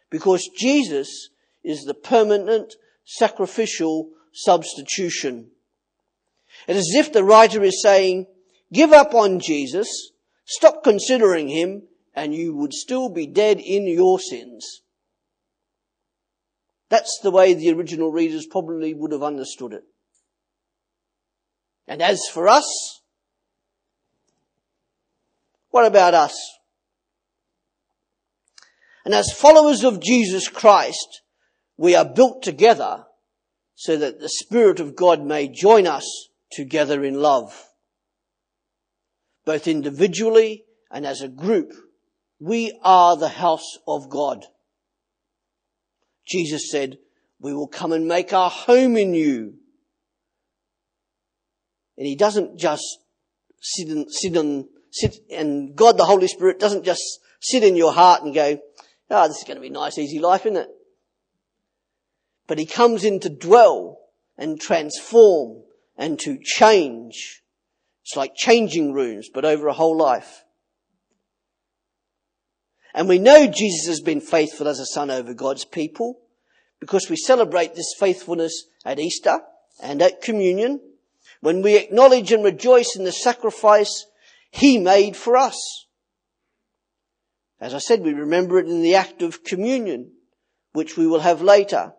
Because 0.10 0.50
Jesus 0.58 1.29
is 1.63 1.84
the 1.84 1.93
permanent 1.93 2.75
sacrificial 3.05 4.10
substitution. 4.31 5.51
It 6.67 6.75
is 6.75 6.96
as 6.96 7.08
if 7.08 7.13
the 7.13 7.24
writer 7.24 7.63
is 7.63 7.81
saying, 7.81 8.27
give 8.74 8.91
up 8.91 9.13
on 9.13 9.39
Jesus, 9.39 10.12
stop 10.46 10.84
considering 10.84 11.48
him, 11.48 11.84
and 12.15 12.34
you 12.34 12.55
would 12.55 12.74
still 12.74 13.10
be 13.10 13.27
dead 13.27 13.60
in 13.60 13.88
your 13.88 14.19
sins. 14.19 14.81
That's 16.89 17.19
the 17.22 17.31
way 17.31 17.53
the 17.53 17.72
original 17.72 18.12
readers 18.12 18.48
probably 18.48 18.93
would 18.93 19.12
have 19.12 19.24
understood 19.24 19.74
it. 19.74 19.84
And 21.89 22.03
as 22.03 22.22
for 22.31 22.48
us, 22.48 23.01
what 25.72 25.86
about 25.86 26.13
us? 26.13 26.39
And 29.03 29.15
as 29.15 29.34
followers 29.36 29.84
of 29.84 30.00
Jesus 30.00 30.48
Christ, 30.48 31.24
we 31.77 31.96
are 31.96 32.05
built 32.05 32.43
together 32.43 33.05
so 33.74 33.98
that 33.98 34.19
the 34.19 34.29
Spirit 34.29 34.79
of 34.79 34.96
God 34.96 35.24
may 35.24 35.48
join 35.48 35.88
us 35.88 36.29
together 36.51 37.03
in 37.03 37.15
love. 37.15 37.65
Both 39.46 39.67
individually 39.67 40.65
and 40.91 41.08
as 41.08 41.22
a 41.22 41.27
group, 41.27 41.72
we 42.39 42.77
are 42.84 43.17
the 43.17 43.29
house 43.29 43.79
of 43.88 44.10
God. 44.10 44.46
Jesus 46.27 46.69
said, 46.69 47.00
we 47.39 47.53
will 47.53 47.67
come 47.67 47.93
and 47.93 48.08
make 48.08 48.31
our 48.31 48.51
home 48.51 48.96
in 48.96 49.15
you. 49.15 49.55
And 52.00 52.08
he 52.08 52.15
doesn't 52.15 52.58
just 52.58 53.00
sit, 53.62 53.89
in, 53.89 54.10
sit 54.10 54.38
on 54.38 54.70
sit, 54.89 55.18
and 55.29 55.75
God 55.75 55.98
the 55.98 56.06
Holy 56.06 56.29
Spirit 56.29 56.58
doesn't 56.58 56.86
just 56.86 57.20
sit 57.41 57.62
in 57.62 57.75
your 57.75 57.91
heart 57.91 58.24
and 58.24 58.34
go, 58.34 58.58
oh, 59.10 59.27
this 59.27 59.39
is 59.39 59.44
going 59.44 59.58
to 59.58 59.62
be 59.62 59.68
a 59.68 59.72
nice, 59.72 59.98
easy 59.98 60.18
life, 60.18 60.46
isn't 60.46 60.56
it? 60.56 60.70
But 62.48 62.58
He 62.58 62.65
comes 62.65 63.03
in 63.03 63.20
to 63.20 63.29
dwell 63.29 64.00
and 64.38 64.62
transform 64.62 65.63
and 65.98 66.18
to 66.20 66.39
change. 66.41 67.44
It's 68.06 68.15
like 68.15 68.34
changing 68.34 68.94
rooms, 68.94 69.29
but 69.32 69.44
over 69.44 69.68
a 69.68 69.74
whole 69.74 69.98
life. 69.98 70.46
And 72.94 73.10
we 73.10 73.20
know 73.20 73.46
Jesus 73.46 73.88
has 73.88 74.00
been 74.00 74.22
faithful 74.22 74.70
as 74.70 74.79
a 74.79 74.86
son 74.86 75.12
over 75.12 75.34
God's 75.34 75.65
people 75.65 76.22
because 76.79 77.10
we 77.10 77.18
celebrate 77.18 77.75
this 77.75 77.94
faithfulness 78.00 78.68
at 78.86 79.00
Easter 79.00 79.41
and 79.84 80.01
at 80.01 80.22
communion 80.22 80.79
when 81.41 81.62
we 81.62 81.75
acknowledge 81.75 82.31
and 82.31 82.43
rejoice 82.43 82.96
in 82.96 83.03
the 83.03 83.12
sacrifice 83.12 84.05
he 84.51 84.77
made 84.77 85.15
for 85.15 85.38
us. 85.38 85.88
As 87.62 87.74
I 87.74 87.79
said, 87.79 88.01
we 88.01 88.13
remember 88.13 88.60
it 88.60 88.67
in 88.67 88.81
the 88.81 88.96
act 88.96 89.22
of 89.22 89.43
communion, 89.43 90.12
which 90.74 90.98
we 90.98 91.08
will 91.08 91.19
have 91.19 91.41
later. 91.41 91.93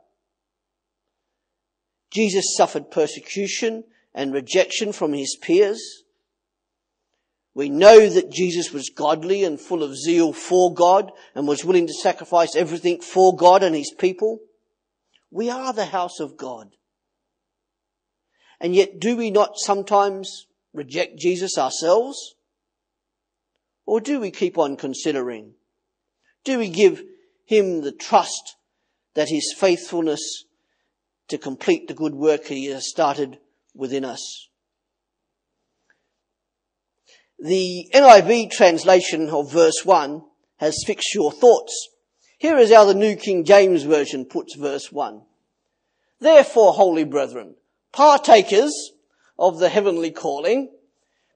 Jesus 2.11 2.57
suffered 2.57 2.91
persecution 2.91 3.85
and 4.15 4.33
rejection 4.33 4.93
from 4.93 5.13
his 5.13 5.37
peers. 5.41 6.05
We 7.55 7.69
know 7.69 8.09
that 8.09 8.31
Jesus 8.31 8.73
was 8.73 8.91
godly 8.91 9.45
and 9.45 9.61
full 9.61 9.83
of 9.83 9.97
zeal 9.97 10.33
for 10.33 10.73
God 10.73 11.13
and 11.35 11.47
was 11.47 11.65
willing 11.65 11.87
to 11.87 11.93
sacrifice 11.93 12.57
everything 12.57 13.01
for 13.01 13.37
God 13.37 13.63
and 13.63 13.75
his 13.75 13.93
people. 13.93 14.41
We 15.31 15.51
are 15.51 15.73
the 15.73 15.87
house 15.87 16.21
of 16.21 16.37
God. 16.37 16.75
And 18.61 18.75
yet 18.75 19.01
do 19.01 19.17
we 19.17 19.31
not 19.31 19.57
sometimes 19.57 20.47
reject 20.73 21.19
Jesus 21.19 21.57
ourselves? 21.57 22.35
Or 23.87 24.01
do 24.01 24.21
we 24.21 24.31
keep 24.31 24.59
on 24.59 24.77
considering? 24.77 25.55
Do 26.45 26.59
we 26.59 26.69
give 26.69 27.03
him 27.45 27.81
the 27.81 27.93
trust 27.93 28.57
that 29.15 29.29
his 29.29 29.55
faithfulness 29.57 30.45
to 31.29 31.39
complete 31.39 31.89
the 31.89 31.95
good 31.95 32.15
work 32.15 32.47
he 32.47 32.67
has 32.67 32.89
started 32.89 33.39
within 33.75 34.05
us? 34.05 34.49
The 37.39 37.89
NIV 37.95 38.51
translation 38.51 39.31
of 39.31 39.51
verse 39.51 39.85
1 39.85 40.23
has 40.59 40.85
fixed 40.87 41.15
your 41.15 41.33
thoughts. 41.33 41.89
Here 42.37 42.59
is 42.59 42.73
how 42.73 42.85
the 42.85 42.95
New 42.95 43.17
King 43.17 43.45
James 43.45 43.83
Version 43.85 44.27
puts 44.27 44.55
verse 44.55 44.93
1. 44.93 45.23
Therefore, 46.21 46.75
holy 46.75 47.05
brethren, 47.05 47.55
partakers 47.93 48.93
of 49.39 49.59
the 49.59 49.69
heavenly 49.69 50.11
calling, 50.11 50.71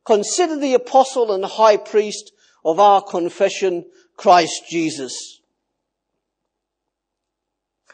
consider 0.05 0.59
the 0.59 0.75
apostle 0.75 1.33
and 1.33 1.45
high 1.45 1.77
priest 1.77 2.33
of 2.65 2.79
our 2.79 3.03
confession, 3.03 3.85
Christ 4.17 4.65
Jesus. 4.69 5.41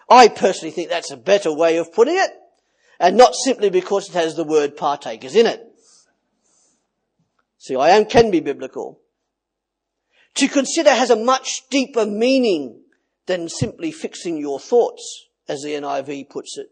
I 0.09 0.29
personally 0.29 0.73
think 0.73 0.89
that's 0.89 1.13
a 1.13 1.17
better 1.17 1.55
way 1.55 1.77
of 1.77 1.93
putting 1.93 2.17
it, 2.17 2.31
and 2.99 3.17
not 3.17 3.35
simply 3.35 3.71
because 3.71 4.09
it 4.09 4.15
has 4.15 4.35
the 4.35 4.45
word 4.45 4.77
partakers 4.77 5.37
in 5.37 5.47
it. 5.47 5.65
See, 7.59 7.77
I 7.77 7.91
am 7.91 8.07
can 8.07 8.31
be 8.31 8.41
biblical. 8.41 9.01
To 10.37 10.49
consider 10.49 10.91
has 10.91 11.11
a 11.11 11.17
much 11.17 11.69
deeper 11.71 12.07
meaning 12.07 12.83
than 13.27 13.49
simply 13.49 13.93
fixing 13.93 14.39
your 14.39 14.59
thoughts, 14.59 15.29
as 15.49 15.63
the 15.63 15.75
NIV 15.75 16.29
puts 16.29 16.59
it. 16.59 16.71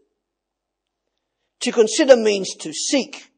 To 1.61 1.71
consider 1.71 2.15
means 2.15 2.55
to 2.55 2.73
seek, 2.73 3.31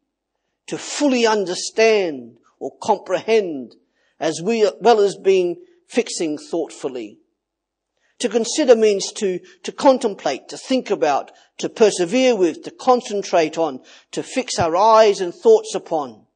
to 0.68 0.78
fully 0.78 1.26
understand 1.26 2.38
or 2.60 2.72
comprehend, 2.82 3.76
as 4.20 4.40
well 4.42 5.00
as 5.00 5.18
being 5.18 5.58
fixing 5.88 6.38
thoughtfully. 6.38 7.20
To 8.20 8.30
consider 8.30 8.76
means 8.76 9.12
to, 9.14 9.40
to 9.64 9.72
contemplate, 9.72 10.48
to 10.50 10.58
think 10.58 10.92
about, 10.92 11.32
to 11.58 11.70
persevere 11.70 12.36
with, 12.36 12.64
to 12.64 12.72
concentrate 12.72 13.58
on, 13.58 13.80
to 14.12 14.22
fix 14.22 14.60
our 14.60 14.76
eyes 14.76 15.20
and 15.22 15.34
thoughts 15.34 15.74
upon. 15.74 16.28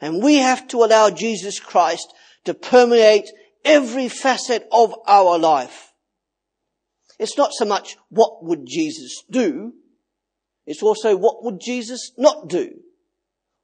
And 0.00 0.20
we 0.20 0.36
have 0.36 0.66
to 0.68 0.78
allow 0.78 1.10
Jesus 1.10 1.60
Christ 1.60 2.12
to 2.44 2.54
permeate 2.54 3.30
every 3.64 4.08
facet 4.08 4.66
of 4.72 4.92
our 5.06 5.38
life. 5.38 5.92
It's 7.20 7.38
not 7.38 7.52
so 7.52 7.66
much 7.66 7.96
what 8.08 8.42
would 8.42 8.66
Jesus 8.66 9.22
do, 9.30 9.74
it's 10.66 10.82
also 10.82 11.16
what 11.16 11.42
would 11.44 11.60
Jesus 11.60 12.12
not 12.16 12.48
do? 12.48 12.80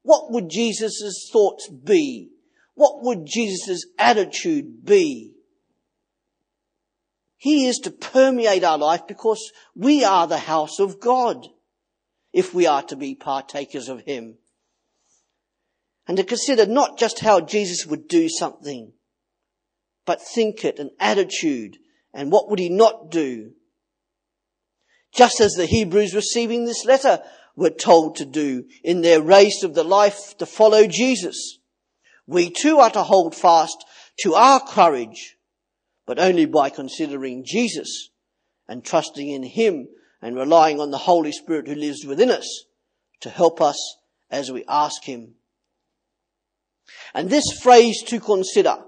What 0.03 0.31
would 0.31 0.49
Jesus' 0.49 1.29
thoughts 1.33 1.69
be? 1.69 2.31
What 2.75 3.03
would 3.03 3.27
Jesus' 3.27 3.87
attitude 3.99 4.85
be? 4.85 5.33
He 7.37 7.67
is 7.67 7.79
to 7.81 7.91
permeate 7.91 8.65
our 8.65 8.79
life 8.79 9.07
because 9.07 9.53
we 9.75 10.05
are 10.05 10.27
the 10.27 10.39
house 10.39 10.79
of 10.79 11.01
God 11.01 11.47
if 12.33 12.55
we 12.55 12.67
are 12.67 12.83
to 12.83 12.97
be 12.97 13.15
partakers 13.15 13.89
of 13.89 14.03
Him. 14.03 14.37
And 16.07 16.17
to 16.19 16.25
consider 16.25 16.67
not 16.67 16.99
just 16.99 17.21
how 17.21 17.41
Jesus 17.41 17.87
would 17.87 18.09
do 18.09 18.29
something, 18.29 18.93
but 20.05 20.23
think 20.23 20.65
it, 20.65 20.79
an 20.79 20.91
attitude, 21.01 21.79
and 22.15 22.31
what 22.31 22.49
would 22.49 22.59
He 22.59 22.69
not 22.69 23.11
do? 23.11 23.53
Just 25.17 25.41
as 25.41 25.53
the 25.53 25.67
Hebrews 25.67 26.15
receiving 26.15 26.65
this 26.65 26.85
letter 26.85 27.23
were 27.57 27.71
told 27.71 28.17
to 28.17 28.27
do 28.27 28.65
in 28.85 29.01
their 29.01 29.23
race 29.23 29.63
of 29.63 29.75
the 29.75 29.85
life 29.85 30.37
to 30.39 30.47
follow 30.47 30.87
Jesus. 30.87 31.59
We 32.27 32.51
too 32.51 32.79
are 32.79 32.91
to 32.91 33.03
hold 33.03 33.35
fast 33.35 33.85
to 34.21 34.35
our 34.35 34.61
courage, 34.61 35.37
but 36.07 36.19
only 36.19 36.45
by 36.45 36.71
considering 36.71 37.45
Jesus 37.45 38.11
and 38.69 38.85
trusting 38.85 39.29
in 39.29 39.43
Him 39.43 39.89
and 40.21 40.37
relying 40.37 40.81
on 40.81 40.91
the 40.91 40.99
Holy 40.99 41.33
Spirit 41.33 41.67
who 41.69 41.75
lives 41.75 42.05
within 42.05 42.31
us 42.31 42.65
to 43.21 43.31
help 43.31 43.61
us 43.61 43.97
as 44.31 44.53
we 44.53 44.65
ask 44.69 45.05
Him. 45.05 45.35
And 47.15 47.31
this 47.31 47.59
phrase 47.63 48.03
to 48.09 48.21
consider 48.21 48.79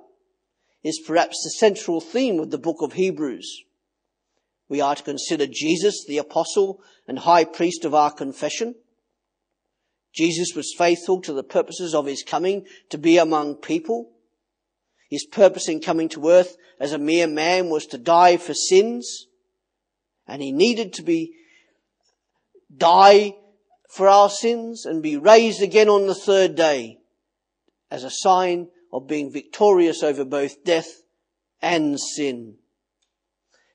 is 0.84 1.00
perhaps 1.06 1.42
the 1.42 1.50
central 1.50 2.00
theme 2.00 2.38
of 2.38 2.50
the 2.50 2.58
book 2.58 2.82
of 2.82 2.92
Hebrews. 2.92 3.64
We 4.68 4.80
are 4.80 4.94
to 4.94 5.02
consider 5.02 5.46
Jesus, 5.46 6.04
the 6.06 6.18
apostle 6.18 6.80
and 7.06 7.18
high 7.18 7.44
priest 7.44 7.84
of 7.84 7.94
our 7.94 8.10
confession. 8.10 8.74
Jesus 10.14 10.54
was 10.54 10.74
faithful 10.76 11.20
to 11.22 11.32
the 11.32 11.42
purposes 11.42 11.94
of 11.94 12.06
his 12.06 12.22
coming 12.22 12.66
to 12.90 12.98
be 12.98 13.18
among 13.18 13.56
people. 13.56 14.10
His 15.08 15.24
purpose 15.24 15.68
in 15.68 15.80
coming 15.80 16.08
to 16.10 16.28
earth 16.28 16.56
as 16.78 16.92
a 16.92 16.98
mere 16.98 17.26
man 17.26 17.70
was 17.70 17.86
to 17.86 17.98
die 17.98 18.36
for 18.36 18.52
sins. 18.52 19.26
And 20.26 20.42
he 20.42 20.52
needed 20.52 20.92
to 20.94 21.02
be, 21.02 21.32
die 22.74 23.36
for 23.88 24.06
our 24.08 24.28
sins 24.28 24.84
and 24.84 25.02
be 25.02 25.16
raised 25.16 25.62
again 25.62 25.88
on 25.88 26.06
the 26.06 26.14
third 26.14 26.54
day 26.54 26.98
as 27.90 28.04
a 28.04 28.10
sign 28.10 28.68
of 28.92 29.06
being 29.06 29.32
victorious 29.32 30.02
over 30.02 30.24
both 30.24 30.62
death 30.64 31.02
and 31.62 31.98
sin. 31.98 32.56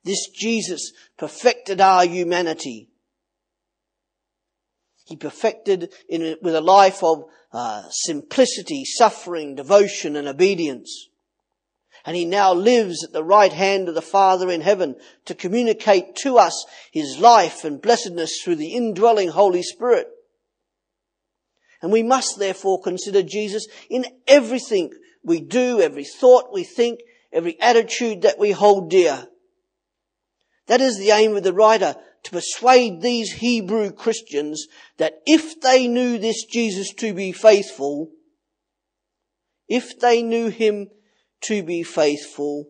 This 0.04 0.28
Jesus 0.30 0.92
perfected 1.18 1.80
our 1.80 2.06
humanity. 2.06 2.90
He 5.06 5.16
perfected 5.16 5.94
in, 6.10 6.38
with 6.42 6.56
a 6.56 6.62
life 6.62 7.04
of 7.04 7.26
uh, 7.52 7.84
simplicity, 7.90 8.84
suffering, 8.86 9.56
devotion, 9.56 10.16
and 10.16 10.28
obedience. 10.28 11.10
And 12.06 12.18
he 12.18 12.26
now 12.26 12.54
lives 12.54 13.04
at 13.04 13.14
the 13.14 13.24
right 13.24 13.54
hand 13.54 13.88
of 13.88 13.96
the 13.96 14.02
Father 14.02 14.50
in 14.50 14.62
heaven 14.62 14.96
to 15.26 15.36
communicate 15.36 16.16
to 16.18 16.38
us 16.38 16.66
his 16.92 17.18
life 17.18 17.64
and 17.64 17.82
blessedness 17.82 18.42
through 18.42 18.58
the 18.58 18.74
indwelling 18.74 19.30
Holy 19.30 19.64
Spirit. 19.64 20.08
And 21.82 21.92
we 21.92 22.04
must 22.04 22.40
therefore 22.40 22.82
consider 22.82 23.24
Jesus 23.24 23.68
in 23.90 24.06
everything 24.28 24.92
we 25.24 25.40
do, 25.40 25.80
every 25.80 26.04
thought 26.04 26.54
we 26.54 26.64
think, 26.64 27.00
every 27.32 27.60
attitude 27.62 28.24
that 28.24 28.40
we 28.40 28.52
hold 28.52 28.90
dear. 28.90 29.28
That 30.68 30.82
is 30.82 30.98
the 30.98 31.12
aim 31.12 31.36
of 31.36 31.44
the 31.44 31.54
writer, 31.54 31.96
to 32.24 32.32
persuade 32.32 33.02
these 33.02 33.34
Hebrew 33.34 33.92
Christians 33.92 34.68
that 34.98 35.22
if 35.26 35.60
they 35.60 35.88
knew 35.88 36.18
this 36.18 36.46
Jesus 36.46 36.94
to 36.96 37.14
be 37.14 37.32
faithful, 37.34 38.12
if 39.68 40.00
they 40.00 40.22
knew 40.22 40.48
him 40.48 40.90
to 41.42 41.64
be 41.64 41.84
faithful, 41.84 42.70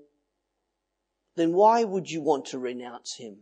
then 1.35 1.53
why 1.53 1.83
would 1.83 2.09
you 2.09 2.21
want 2.21 2.45
to 2.45 2.59
renounce 2.59 3.15
him? 3.17 3.37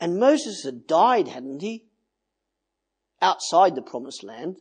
And 0.00 0.18
Moses 0.18 0.64
had 0.64 0.86
died, 0.86 1.28
hadn't 1.28 1.60
he? 1.60 1.86
Outside 3.20 3.74
the 3.74 3.82
promised 3.82 4.22
land. 4.22 4.58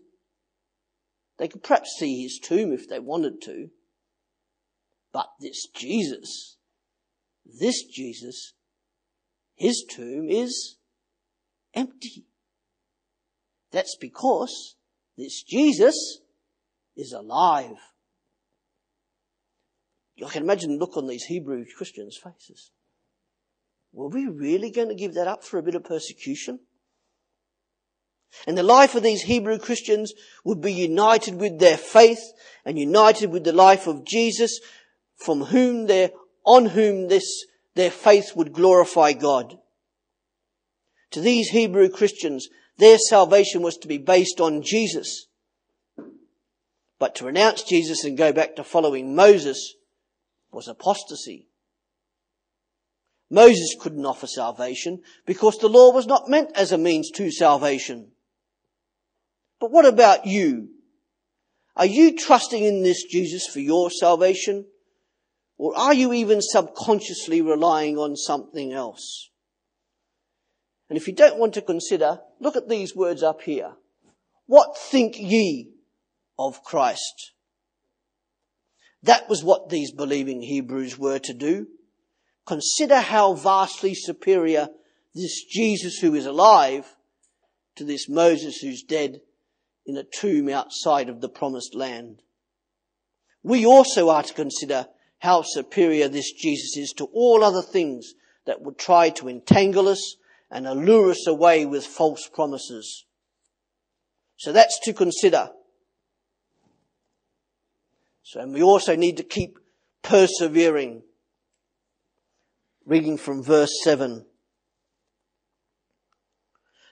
They 1.37 1.47
could 1.47 1.63
perhaps 1.63 1.95
see 1.97 2.23
his 2.23 2.39
tomb 2.39 2.73
if 2.73 2.89
they 2.89 2.99
wanted 2.99 3.41
to. 3.43 3.69
But 5.13 5.29
this 5.39 5.67
Jesus, 5.67 6.56
this 7.59 7.83
Jesus, 7.83 8.53
his 9.55 9.85
tomb 9.89 10.29
is 10.29 10.77
empty. 11.73 12.25
That's 13.71 13.97
because 13.99 14.75
this 15.17 15.43
Jesus, 15.43 16.19
is 16.95 17.13
alive. 17.13 17.77
I 20.25 20.29
can 20.29 20.43
imagine 20.43 20.71
the 20.71 20.77
look 20.77 20.97
on 20.97 21.07
these 21.07 21.25
Hebrew 21.25 21.63
Christians' 21.77 22.19
faces. 22.21 22.71
Were 23.93 24.09
we 24.09 24.27
really 24.27 24.71
going 24.71 24.89
to 24.89 24.95
give 24.95 25.13
that 25.13 25.27
up 25.27 25.43
for 25.43 25.59
a 25.59 25.63
bit 25.63 25.75
of 25.75 25.83
persecution? 25.83 26.59
And 28.45 28.57
the 28.57 28.63
life 28.63 28.95
of 28.95 29.03
these 29.03 29.21
Hebrew 29.23 29.57
Christians 29.57 30.13
would 30.43 30.59
be 30.59 30.73
united 30.73 31.35
with 31.35 31.59
their 31.59 31.77
faith 31.77 32.19
and 32.65 32.77
united 32.77 33.31
with 33.31 33.43
the 33.43 33.53
life 33.53 33.87
of 33.87 34.05
Jesus, 34.05 34.59
from 35.15 35.45
whom 35.45 35.85
their, 35.85 36.09
on 36.47 36.67
whom 36.67 37.09
this, 37.09 37.45
their 37.75 37.91
faith 37.91 38.31
would 38.35 38.53
glorify 38.53 39.11
God. 39.11 39.59
To 41.11 41.19
these 41.19 41.49
Hebrew 41.49 41.89
Christians, 41.89 42.47
their 42.77 42.97
salvation 42.97 43.61
was 43.61 43.75
to 43.77 43.87
be 43.87 43.97
based 43.97 44.39
on 44.39 44.63
Jesus. 44.63 45.27
But 46.99 47.15
to 47.15 47.25
renounce 47.25 47.63
Jesus 47.63 48.05
and 48.05 48.17
go 48.17 48.31
back 48.31 48.55
to 48.55 48.63
following 48.63 49.13
Moses 49.13 49.75
was 50.51 50.69
apostasy. 50.69 51.47
Moses 53.29 53.75
couldn't 53.77 54.05
offer 54.05 54.25
salvation 54.25 55.01
because 55.25 55.57
the 55.57 55.67
law 55.67 55.91
was 55.91 56.07
not 56.07 56.29
meant 56.29 56.51
as 56.55 56.71
a 56.71 56.77
means 56.77 57.11
to 57.11 57.29
salvation. 57.29 58.11
But 59.59 59.71
what 59.71 59.85
about 59.85 60.25
you? 60.25 60.69
Are 61.75 61.85
you 61.85 62.15
trusting 62.15 62.63
in 62.63 62.83
this 62.83 63.03
Jesus 63.03 63.47
for 63.47 63.59
your 63.59 63.91
salvation? 63.91 64.65
Or 65.57 65.75
are 65.75 65.93
you 65.93 66.13
even 66.13 66.41
subconsciously 66.41 67.41
relying 67.41 67.97
on 67.97 68.15
something 68.15 68.73
else? 68.73 69.29
And 70.89 70.97
if 70.97 71.07
you 71.07 71.13
don't 71.13 71.39
want 71.39 71.53
to 71.55 71.61
consider, 71.61 72.19
look 72.39 72.55
at 72.55 72.69
these 72.69 72.95
words 72.95 73.23
up 73.23 73.41
here. 73.41 73.73
What 74.45 74.77
think 74.77 75.17
ye 75.17 75.73
of 76.37 76.63
Christ? 76.63 77.33
That 79.03 79.27
was 79.29 79.43
what 79.43 79.69
these 79.69 79.91
believing 79.91 80.41
Hebrews 80.41 80.97
were 80.97 81.19
to 81.19 81.33
do. 81.33 81.67
Consider 82.45 83.01
how 83.01 83.33
vastly 83.33 83.93
superior 83.93 84.69
this 85.13 85.43
Jesus 85.43 85.97
who 85.97 86.15
is 86.15 86.25
alive 86.25 86.95
to 87.75 87.83
this 87.83 88.07
Moses 88.07 88.57
who's 88.57 88.83
dead 88.83 89.21
in 89.85 89.97
a 89.97 90.03
tomb 90.03 90.49
outside 90.49 91.09
of 91.09 91.21
the 91.21 91.29
promised 91.29 91.75
land. 91.75 92.21
We 93.43 93.65
also 93.65 94.09
are 94.09 94.23
to 94.23 94.33
consider 94.33 94.87
how 95.19 95.41
superior 95.41 96.07
this 96.07 96.31
Jesus 96.31 96.77
is 96.77 96.93
to 96.97 97.05
all 97.13 97.43
other 97.43 97.61
things 97.61 98.13
that 98.45 98.61
would 98.61 98.77
try 98.77 99.09
to 99.11 99.27
entangle 99.27 99.87
us 99.87 100.15
and 100.49 100.67
allure 100.67 101.11
us 101.11 101.27
away 101.27 101.65
with 101.65 101.85
false 101.85 102.29
promises. 102.33 103.05
So 104.37 104.51
that's 104.51 104.79
to 104.83 104.93
consider. 104.93 105.49
So, 108.23 108.39
and 108.41 108.53
we 108.53 108.61
also 108.61 108.95
need 108.95 109.17
to 109.17 109.23
keep 109.23 109.57
persevering. 110.03 111.03
Reading 112.85 113.17
from 113.17 113.43
verse 113.43 113.71
7. 113.83 114.25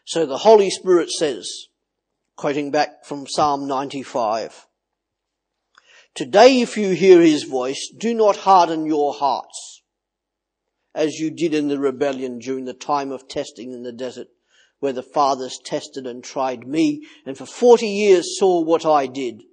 So 0.04 0.26
the 0.26 0.40
Holy 0.40 0.70
Spirit 0.70 1.10
says, 1.10 1.68
quoting 2.36 2.70
back 2.70 3.06
from 3.06 3.26
Psalm 3.28 3.68
95, 3.68 4.68
Today 6.16 6.62
if 6.62 6.78
you 6.78 6.92
hear 6.92 7.20
his 7.20 7.44
voice, 7.44 7.90
do 7.90 8.14
not 8.14 8.38
harden 8.38 8.86
your 8.86 9.14
hearts 9.14 9.84
as 10.94 11.20
you 11.20 11.30
did 11.30 11.54
in 11.54 11.68
the 11.68 11.78
rebellion 11.78 12.40
during 12.40 12.64
the 12.64 12.74
time 12.74 13.12
of 13.12 13.28
testing 13.28 13.74
in 13.74 13.84
the 13.84 13.92
desert, 13.92 14.30
where 14.80 14.94
the 14.94 15.04
fathers 15.04 15.60
tested 15.62 16.08
and 16.08 16.24
tried 16.24 16.66
me, 16.66 17.06
and 17.26 17.38
for 17.38 17.46
forty 17.46 17.90
years 17.90 18.40
saw 18.40 18.62
what 18.62 18.86
I 18.86 19.08
did. 19.08 19.44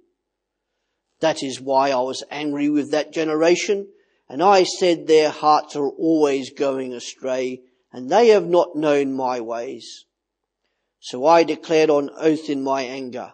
That 1.19 1.43
is 1.43 1.59
why 1.59 1.91
I 1.91 1.99
was 1.99 2.23
angry 2.31 2.69
with 2.69 2.91
that 2.91 3.11
generation, 3.11 3.89
and 4.29 4.41
I 4.41 4.63
said 4.63 5.05
their 5.05 5.31
hearts 5.31 5.75
are 5.75 5.89
always 5.89 6.49
going 6.49 6.93
astray, 6.93 7.61
and 7.91 8.09
they 8.09 8.29
have 8.29 8.47
not 8.47 8.73
known 8.73 9.13
my 9.13 9.41
ways. 9.41 10.05
So 11.01 11.25
I 11.25 11.43
declared 11.43 11.89
on 11.89 12.09
oath 12.17 12.49
in 12.49 12.63
my 12.63 12.83
anger, 12.83 13.33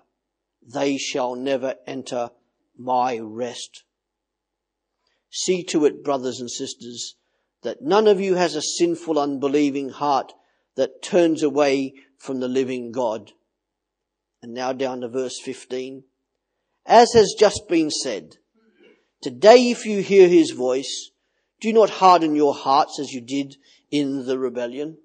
they 0.65 0.97
shall 0.97 1.35
never 1.35 1.75
enter 1.85 2.31
my 2.79 3.19
rest. 3.21 3.83
See 5.29 5.63
to 5.65 5.85
it, 5.85 6.03
brothers 6.03 6.39
and 6.39 6.49
sisters, 6.49 7.15
that 7.61 7.81
none 7.81 8.07
of 8.07 8.19
you 8.19 8.35
has 8.35 8.55
a 8.55 8.61
sinful, 8.61 9.19
unbelieving 9.19 9.89
heart 9.89 10.33
that 10.75 11.03
turns 11.03 11.43
away 11.43 11.93
from 12.17 12.39
the 12.39 12.47
living 12.47 12.91
God. 12.91 13.31
And 14.41 14.53
now 14.53 14.73
down 14.73 15.01
to 15.01 15.09
verse 15.09 15.39
15. 15.43 16.03
As 16.85 17.13
has 17.13 17.35
just 17.37 17.67
been 17.67 17.91
said, 17.91 18.37
today 19.21 19.69
if 19.69 19.85
you 19.85 20.01
hear 20.01 20.27
his 20.27 20.51
voice, 20.51 21.11
do 21.59 21.73
not 21.73 21.89
harden 21.89 22.35
your 22.35 22.53
hearts 22.53 22.99
as 22.99 23.11
you 23.11 23.21
did 23.21 23.57
in 23.91 24.25
the 24.25 24.39
rebellion. 24.39 24.97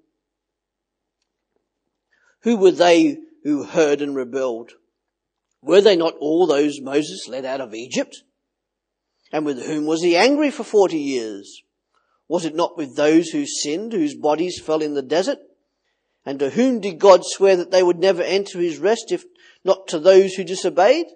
Who 2.43 2.57
were 2.57 2.71
they 2.71 3.17
who 3.43 3.63
heard 3.63 4.01
and 4.01 4.15
rebelled? 4.15 4.71
Were 5.65 5.81
they 5.81 5.95
not 5.95 6.13
all 6.19 6.45
those 6.45 6.79
Moses 6.79 7.27
led 7.27 7.43
out 7.43 7.59
of 7.59 7.73
Egypt? 7.73 8.21
And 9.31 9.45
with 9.45 9.65
whom 9.65 9.85
was 9.85 10.03
he 10.03 10.15
angry 10.15 10.51
for 10.51 10.63
forty 10.63 10.99
years? 10.99 11.63
Was 12.27 12.45
it 12.45 12.55
not 12.55 12.77
with 12.77 12.95
those 12.95 13.29
who 13.29 13.47
sinned, 13.47 13.91
whose 13.91 14.13
bodies 14.13 14.61
fell 14.63 14.81
in 14.81 14.93
the 14.93 15.01
desert? 15.01 15.39
And 16.23 16.37
to 16.39 16.51
whom 16.51 16.81
did 16.81 16.99
God 16.99 17.21
swear 17.23 17.55
that 17.57 17.71
they 17.71 17.81
would 17.81 17.97
never 17.97 18.21
enter 18.21 18.59
his 18.59 18.77
rest 18.77 19.11
if 19.11 19.25
not 19.63 19.87
to 19.87 19.99
those 19.99 20.35
who 20.35 20.43
disobeyed? 20.43 21.07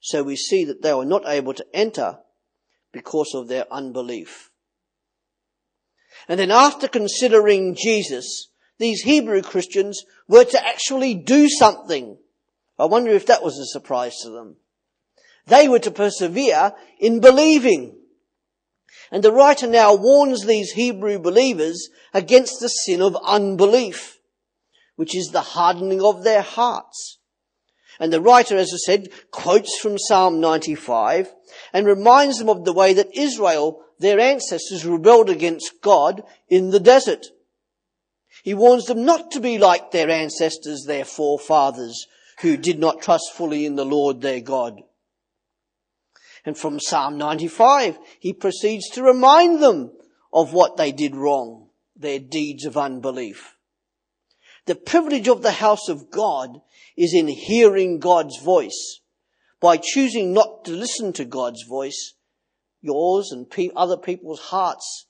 So 0.00 0.22
we 0.22 0.36
see 0.36 0.64
that 0.64 0.82
they 0.82 0.92
were 0.92 1.06
not 1.06 1.26
able 1.26 1.54
to 1.54 1.66
enter 1.72 2.18
because 2.92 3.32
of 3.34 3.48
their 3.48 3.64
unbelief. 3.72 4.50
And 6.28 6.38
then 6.38 6.50
after 6.50 6.86
considering 6.86 7.74
Jesus, 7.74 8.50
these 8.78 9.02
Hebrew 9.02 9.40
Christians 9.40 10.04
were 10.28 10.44
to 10.44 10.66
actually 10.66 11.14
do 11.14 11.48
something. 11.48 12.18
I 12.78 12.84
wonder 12.84 13.10
if 13.10 13.26
that 13.26 13.42
was 13.42 13.58
a 13.58 13.66
surprise 13.66 14.16
to 14.22 14.30
them. 14.30 14.56
They 15.46 15.68
were 15.68 15.78
to 15.80 15.90
persevere 15.90 16.74
in 16.98 17.20
believing. 17.20 17.96
And 19.10 19.22
the 19.22 19.32
writer 19.32 19.66
now 19.66 19.94
warns 19.94 20.44
these 20.44 20.72
Hebrew 20.72 21.18
believers 21.18 21.88
against 22.12 22.60
the 22.60 22.68
sin 22.68 23.00
of 23.00 23.16
unbelief, 23.24 24.20
which 24.96 25.16
is 25.16 25.28
the 25.28 25.40
hardening 25.40 26.02
of 26.02 26.24
their 26.24 26.42
hearts. 26.42 27.18
And 27.98 28.12
the 28.12 28.20
writer, 28.20 28.56
as 28.56 28.70
I 28.72 28.76
said, 28.76 29.08
quotes 29.30 29.78
from 29.78 29.98
Psalm 29.98 30.40
95 30.40 31.32
and 31.72 31.86
reminds 31.86 32.38
them 32.38 32.48
of 32.48 32.64
the 32.64 32.72
way 32.72 32.92
that 32.94 33.16
Israel, 33.16 33.82
their 33.98 34.20
ancestors, 34.20 34.86
rebelled 34.86 35.30
against 35.30 35.80
God 35.82 36.22
in 36.48 36.70
the 36.70 36.78
desert. 36.78 37.26
He 38.44 38.54
warns 38.54 38.86
them 38.86 39.04
not 39.04 39.32
to 39.32 39.40
be 39.40 39.58
like 39.58 39.90
their 39.90 40.10
ancestors, 40.10 40.84
their 40.84 41.04
forefathers, 41.04 42.06
who 42.40 42.56
did 42.56 42.78
not 42.78 43.02
trust 43.02 43.32
fully 43.34 43.66
in 43.66 43.76
the 43.76 43.84
Lord 43.84 44.20
their 44.20 44.40
God. 44.40 44.80
And 46.44 46.56
from 46.56 46.80
Psalm 46.80 47.18
95, 47.18 47.98
he 48.20 48.32
proceeds 48.32 48.88
to 48.90 49.02
remind 49.02 49.62
them 49.62 49.92
of 50.32 50.52
what 50.52 50.76
they 50.76 50.92
did 50.92 51.16
wrong, 51.16 51.68
their 51.96 52.18
deeds 52.18 52.64
of 52.64 52.76
unbelief. 52.76 53.56
The 54.66 54.74
privilege 54.74 55.28
of 55.28 55.42
the 55.42 55.52
house 55.52 55.88
of 55.88 56.10
God 56.10 56.60
is 56.96 57.14
in 57.14 57.26
hearing 57.26 57.98
God's 57.98 58.38
voice. 58.38 59.00
By 59.60 59.76
choosing 59.76 60.32
not 60.32 60.64
to 60.66 60.72
listen 60.72 61.12
to 61.14 61.24
God's 61.24 61.64
voice, 61.64 62.14
yours 62.80 63.32
and 63.32 63.46
other 63.74 63.96
people's 63.96 64.40
hearts 64.40 65.06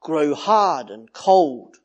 grow 0.00 0.34
hard 0.34 0.90
and 0.90 1.12
cold. 1.12 1.76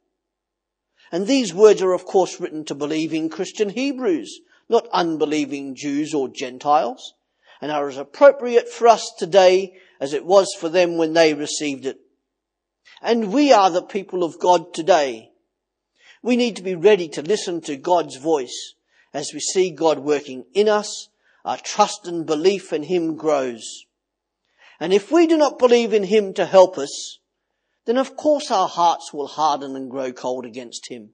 And 1.11 1.27
these 1.27 1.53
words 1.53 1.81
are 1.81 1.93
of 1.93 2.05
course 2.05 2.41
written 2.41 2.65
to 2.65 2.75
believing 2.75 3.29
Christian 3.29 3.69
Hebrews, 3.69 4.41
not 4.73 4.89
unbelieving 4.91 5.75
Jews 5.75 6.13
or 6.13 6.27
Gentiles 6.27 7.13
and 7.61 7.71
are 7.71 7.87
as 7.87 7.97
appropriate 7.97 8.67
for 8.67 8.89
us 8.89 9.13
today 9.17 9.75
as 10.01 10.13
it 10.13 10.25
was 10.25 10.53
for 10.59 10.67
them 10.67 10.97
when 10.97 11.13
they 11.13 11.33
received 11.33 11.85
it. 11.85 11.99
And 13.01 13.31
we 13.31 13.53
are 13.53 13.69
the 13.69 13.83
people 13.83 14.23
of 14.23 14.39
God 14.39 14.73
today. 14.73 15.31
We 16.21 16.35
need 16.35 16.55
to 16.55 16.63
be 16.63 16.75
ready 16.75 17.07
to 17.09 17.21
listen 17.21 17.61
to 17.61 17.77
God's 17.77 18.17
voice 18.17 18.73
as 19.13 19.31
we 19.33 19.39
see 19.39 19.69
God 19.69 19.99
working 19.99 20.45
in 20.53 20.67
us. 20.67 21.07
Our 21.45 21.57
trust 21.57 22.07
and 22.07 22.25
belief 22.25 22.73
in 22.73 22.83
Him 22.83 23.15
grows. 23.15 23.85
And 24.79 24.91
if 24.91 25.11
we 25.11 25.27
do 25.27 25.37
not 25.37 25.59
believe 25.59 25.93
in 25.93 26.03
Him 26.03 26.33
to 26.33 26.45
help 26.45 26.77
us, 26.77 27.19
then 27.85 27.97
of 27.97 28.15
course 28.15 28.49
our 28.49 28.67
hearts 28.67 29.13
will 29.13 29.27
harden 29.27 29.75
and 29.75 29.91
grow 29.91 30.11
cold 30.11 30.45
against 30.45 30.89
Him. 30.89 31.11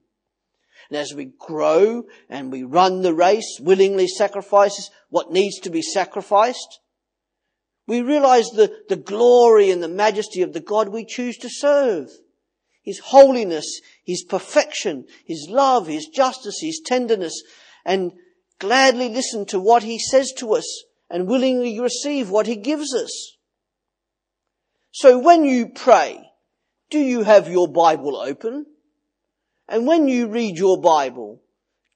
And 0.90 0.98
as 0.98 1.14
we 1.14 1.32
grow 1.38 2.04
and 2.28 2.50
we 2.50 2.64
run 2.64 3.02
the 3.02 3.14
race, 3.14 3.58
willingly 3.60 4.08
sacrifices 4.08 4.90
what 5.08 5.30
needs 5.30 5.60
to 5.60 5.70
be 5.70 5.82
sacrificed, 5.82 6.80
we 7.86 8.02
realize 8.02 8.50
the, 8.50 8.72
the 8.88 8.96
glory 8.96 9.70
and 9.70 9.82
the 9.82 9.88
majesty 9.88 10.42
of 10.42 10.52
the 10.52 10.60
God 10.60 10.88
we 10.88 11.04
choose 11.04 11.36
to 11.38 11.48
serve. 11.50 12.08
His 12.82 12.98
holiness, 12.98 13.80
His 14.04 14.24
perfection, 14.24 15.06
His 15.24 15.46
love, 15.48 15.86
His 15.86 16.06
justice, 16.06 16.60
His 16.60 16.80
tenderness, 16.84 17.42
and 17.84 18.12
gladly 18.58 19.08
listen 19.08 19.46
to 19.46 19.60
what 19.60 19.82
He 19.82 19.98
says 19.98 20.32
to 20.38 20.54
us 20.54 20.84
and 21.10 21.26
willingly 21.26 21.78
receive 21.80 22.30
what 22.30 22.46
he 22.46 22.56
gives 22.56 22.94
us. 22.94 23.36
So 24.92 25.18
when 25.18 25.44
you 25.44 25.68
pray, 25.68 26.30
do 26.88 26.98
you 26.98 27.24
have 27.24 27.48
your 27.48 27.68
Bible 27.68 28.16
open? 28.16 28.66
And 29.70 29.86
when 29.86 30.08
you 30.08 30.26
read 30.26 30.58
your 30.58 30.80
Bible, 30.80 31.40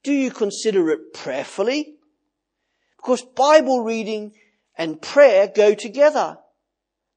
do 0.05 0.13
you 0.13 0.31
consider 0.31 0.91
it 0.91 1.13
prayerfully? 1.13 1.97
Because 2.97 3.23
Bible 3.23 3.83
reading 3.83 4.33
and 4.79 5.03
prayer 5.03 5.49
go 5.49 5.75
together. 5.75 6.39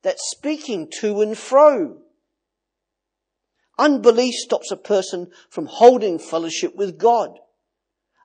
That's 0.02 0.32
speaking 0.32 0.90
to 1.00 1.22
and 1.22 1.38
fro. 1.38 2.00
Unbelief 3.78 4.34
stops 4.34 4.72
a 4.72 4.78
person 4.78 5.28
from 5.52 5.68
holding 5.68 6.18
fellowship 6.18 6.76
with 6.76 6.98
God. 6.98 7.38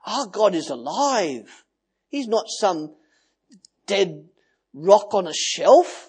Our 0.06 0.26
God 0.26 0.54
is 0.54 0.70
alive. 0.70 1.64
He's 2.08 2.28
not 2.28 2.46
some 2.48 2.94
dead 3.86 4.28
rock 4.72 5.12
on 5.12 5.26
a 5.26 5.34
shelf. 5.34 6.08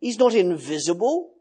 He's 0.00 0.18
not 0.18 0.34
invisible. 0.34 1.34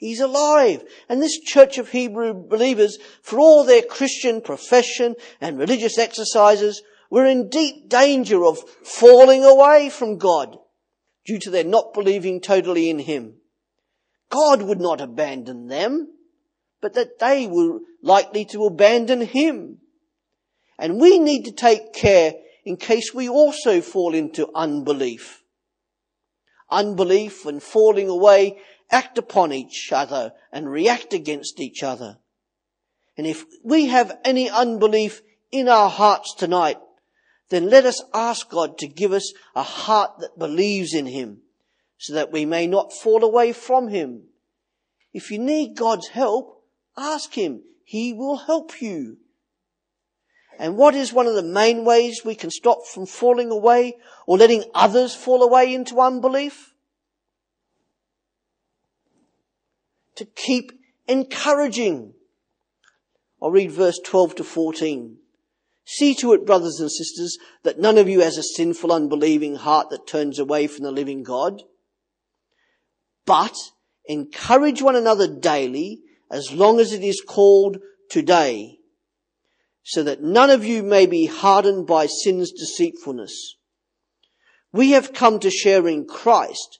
He's 0.00 0.20
alive. 0.20 0.82
And 1.10 1.20
this 1.20 1.38
church 1.38 1.76
of 1.76 1.90
Hebrew 1.90 2.32
believers, 2.32 2.96
for 3.20 3.38
all 3.38 3.64
their 3.64 3.82
Christian 3.82 4.40
profession 4.40 5.14
and 5.42 5.58
religious 5.58 5.98
exercises, 5.98 6.82
were 7.10 7.26
in 7.26 7.50
deep 7.50 7.90
danger 7.90 8.46
of 8.46 8.66
falling 8.82 9.44
away 9.44 9.90
from 9.90 10.16
God 10.16 10.56
due 11.26 11.38
to 11.40 11.50
their 11.50 11.64
not 11.64 11.92
believing 11.92 12.40
totally 12.40 12.88
in 12.88 12.98
Him. 12.98 13.34
God 14.30 14.62
would 14.62 14.80
not 14.80 15.02
abandon 15.02 15.66
them, 15.66 16.08
but 16.80 16.94
that 16.94 17.18
they 17.18 17.46
were 17.46 17.80
likely 18.02 18.46
to 18.46 18.64
abandon 18.64 19.20
Him. 19.20 19.80
And 20.78 20.98
we 20.98 21.18
need 21.18 21.44
to 21.44 21.52
take 21.52 21.92
care 21.92 22.32
in 22.64 22.78
case 22.78 23.12
we 23.12 23.28
also 23.28 23.82
fall 23.82 24.14
into 24.14 24.48
unbelief. 24.54 25.42
Unbelief 26.70 27.44
and 27.44 27.62
falling 27.62 28.08
away 28.08 28.60
act 28.90 29.18
upon 29.18 29.52
each 29.52 29.90
other 29.92 30.32
and 30.52 30.70
react 30.70 31.12
against 31.12 31.60
each 31.60 31.82
other. 31.82 32.18
And 33.16 33.26
if 33.26 33.44
we 33.62 33.86
have 33.86 34.18
any 34.24 34.48
unbelief 34.48 35.22
in 35.50 35.68
our 35.68 35.90
hearts 35.90 36.34
tonight, 36.34 36.78
then 37.50 37.68
let 37.68 37.84
us 37.84 38.02
ask 38.14 38.48
God 38.48 38.78
to 38.78 38.86
give 38.86 39.12
us 39.12 39.32
a 39.54 39.62
heart 39.62 40.20
that 40.20 40.38
believes 40.38 40.94
in 40.94 41.06
Him 41.06 41.42
so 41.98 42.14
that 42.14 42.32
we 42.32 42.44
may 42.46 42.66
not 42.66 42.92
fall 42.92 43.24
away 43.24 43.52
from 43.52 43.88
Him. 43.88 44.22
If 45.12 45.30
you 45.30 45.38
need 45.38 45.76
God's 45.76 46.08
help, 46.08 46.64
ask 46.96 47.34
Him. 47.34 47.62
He 47.84 48.12
will 48.12 48.36
help 48.36 48.80
you. 48.80 49.18
And 50.58 50.76
what 50.76 50.94
is 50.94 51.12
one 51.12 51.26
of 51.26 51.34
the 51.34 51.42
main 51.42 51.84
ways 51.84 52.22
we 52.24 52.34
can 52.34 52.50
stop 52.50 52.86
from 52.86 53.06
falling 53.06 53.50
away 53.50 53.96
or 54.26 54.38
letting 54.38 54.64
others 54.74 55.14
fall 55.14 55.42
away 55.42 55.74
into 55.74 56.00
unbelief? 56.00 56.69
To 60.20 60.26
keep 60.26 60.72
encouraging. 61.08 62.12
I'll 63.42 63.50
read 63.50 63.70
verse 63.70 63.98
12 64.04 64.34
to 64.34 64.44
14. 64.44 65.16
See 65.86 66.14
to 66.16 66.34
it, 66.34 66.44
brothers 66.44 66.78
and 66.78 66.92
sisters, 66.92 67.38
that 67.62 67.78
none 67.78 67.96
of 67.96 68.06
you 68.06 68.20
has 68.20 68.36
a 68.36 68.42
sinful, 68.42 68.92
unbelieving 68.92 69.54
heart 69.54 69.88
that 69.88 70.06
turns 70.06 70.38
away 70.38 70.66
from 70.66 70.84
the 70.84 70.92
living 70.92 71.22
God. 71.22 71.62
But 73.24 73.56
encourage 74.04 74.82
one 74.82 74.94
another 74.94 75.26
daily 75.26 76.02
as 76.30 76.52
long 76.52 76.80
as 76.80 76.92
it 76.92 77.02
is 77.02 77.22
called 77.26 77.78
today 78.10 78.76
so 79.82 80.02
that 80.02 80.22
none 80.22 80.50
of 80.50 80.66
you 80.66 80.82
may 80.82 81.06
be 81.06 81.24
hardened 81.24 81.86
by 81.86 82.04
sin's 82.04 82.52
deceitfulness. 82.52 83.56
We 84.70 84.90
have 84.90 85.14
come 85.14 85.40
to 85.40 85.50
share 85.50 85.88
in 85.88 86.04
Christ 86.04 86.78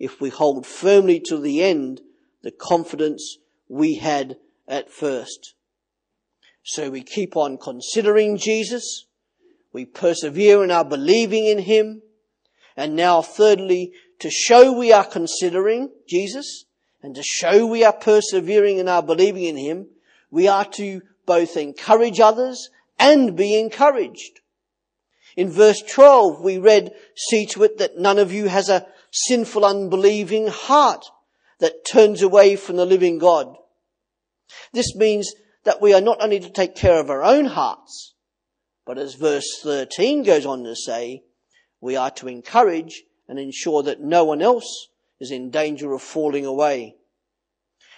if 0.00 0.20
we 0.20 0.30
hold 0.30 0.66
firmly 0.66 1.20
to 1.26 1.38
the 1.38 1.62
end 1.62 2.00
the 2.42 2.50
confidence 2.50 3.38
we 3.68 3.96
had 3.96 4.36
at 4.68 4.90
first. 4.90 5.54
So 6.62 6.90
we 6.90 7.02
keep 7.02 7.36
on 7.36 7.58
considering 7.58 8.36
Jesus. 8.36 9.06
We 9.72 9.84
persevere 9.84 10.62
in 10.62 10.70
our 10.70 10.84
believing 10.84 11.46
in 11.46 11.60
Him. 11.60 12.02
And 12.76 12.94
now 12.94 13.22
thirdly, 13.22 13.92
to 14.20 14.30
show 14.30 14.72
we 14.72 14.92
are 14.92 15.04
considering 15.04 15.90
Jesus 16.08 16.64
and 17.02 17.14
to 17.16 17.22
show 17.22 17.66
we 17.66 17.84
are 17.84 17.92
persevering 17.92 18.78
in 18.78 18.88
our 18.88 19.02
believing 19.02 19.44
in 19.44 19.56
Him, 19.56 19.88
we 20.30 20.46
are 20.48 20.64
to 20.64 21.02
both 21.26 21.56
encourage 21.56 22.20
others 22.20 22.70
and 22.98 23.36
be 23.36 23.58
encouraged. 23.58 24.40
In 25.36 25.50
verse 25.50 25.82
12, 25.82 26.40
we 26.42 26.58
read, 26.58 26.92
see 27.16 27.46
to 27.46 27.64
it 27.64 27.78
that 27.78 27.98
none 27.98 28.18
of 28.18 28.32
you 28.32 28.48
has 28.48 28.68
a 28.68 28.86
sinful, 29.10 29.64
unbelieving 29.64 30.46
heart 30.46 31.06
that 31.62 31.84
turns 31.84 32.22
away 32.22 32.56
from 32.56 32.74
the 32.74 32.84
living 32.84 33.18
God. 33.18 33.46
This 34.72 34.96
means 34.96 35.32
that 35.62 35.80
we 35.80 35.94
are 35.94 36.00
not 36.00 36.20
only 36.20 36.40
to 36.40 36.50
take 36.50 36.74
care 36.74 36.98
of 36.98 37.08
our 37.08 37.22
own 37.22 37.44
hearts, 37.44 38.14
but 38.84 38.98
as 38.98 39.14
verse 39.14 39.60
13 39.62 40.24
goes 40.24 40.44
on 40.44 40.64
to 40.64 40.74
say, 40.74 41.22
we 41.80 41.94
are 41.94 42.10
to 42.10 42.26
encourage 42.26 43.04
and 43.28 43.38
ensure 43.38 43.84
that 43.84 44.00
no 44.00 44.24
one 44.24 44.42
else 44.42 44.88
is 45.20 45.30
in 45.30 45.50
danger 45.50 45.92
of 45.92 46.02
falling 46.02 46.44
away. 46.44 46.96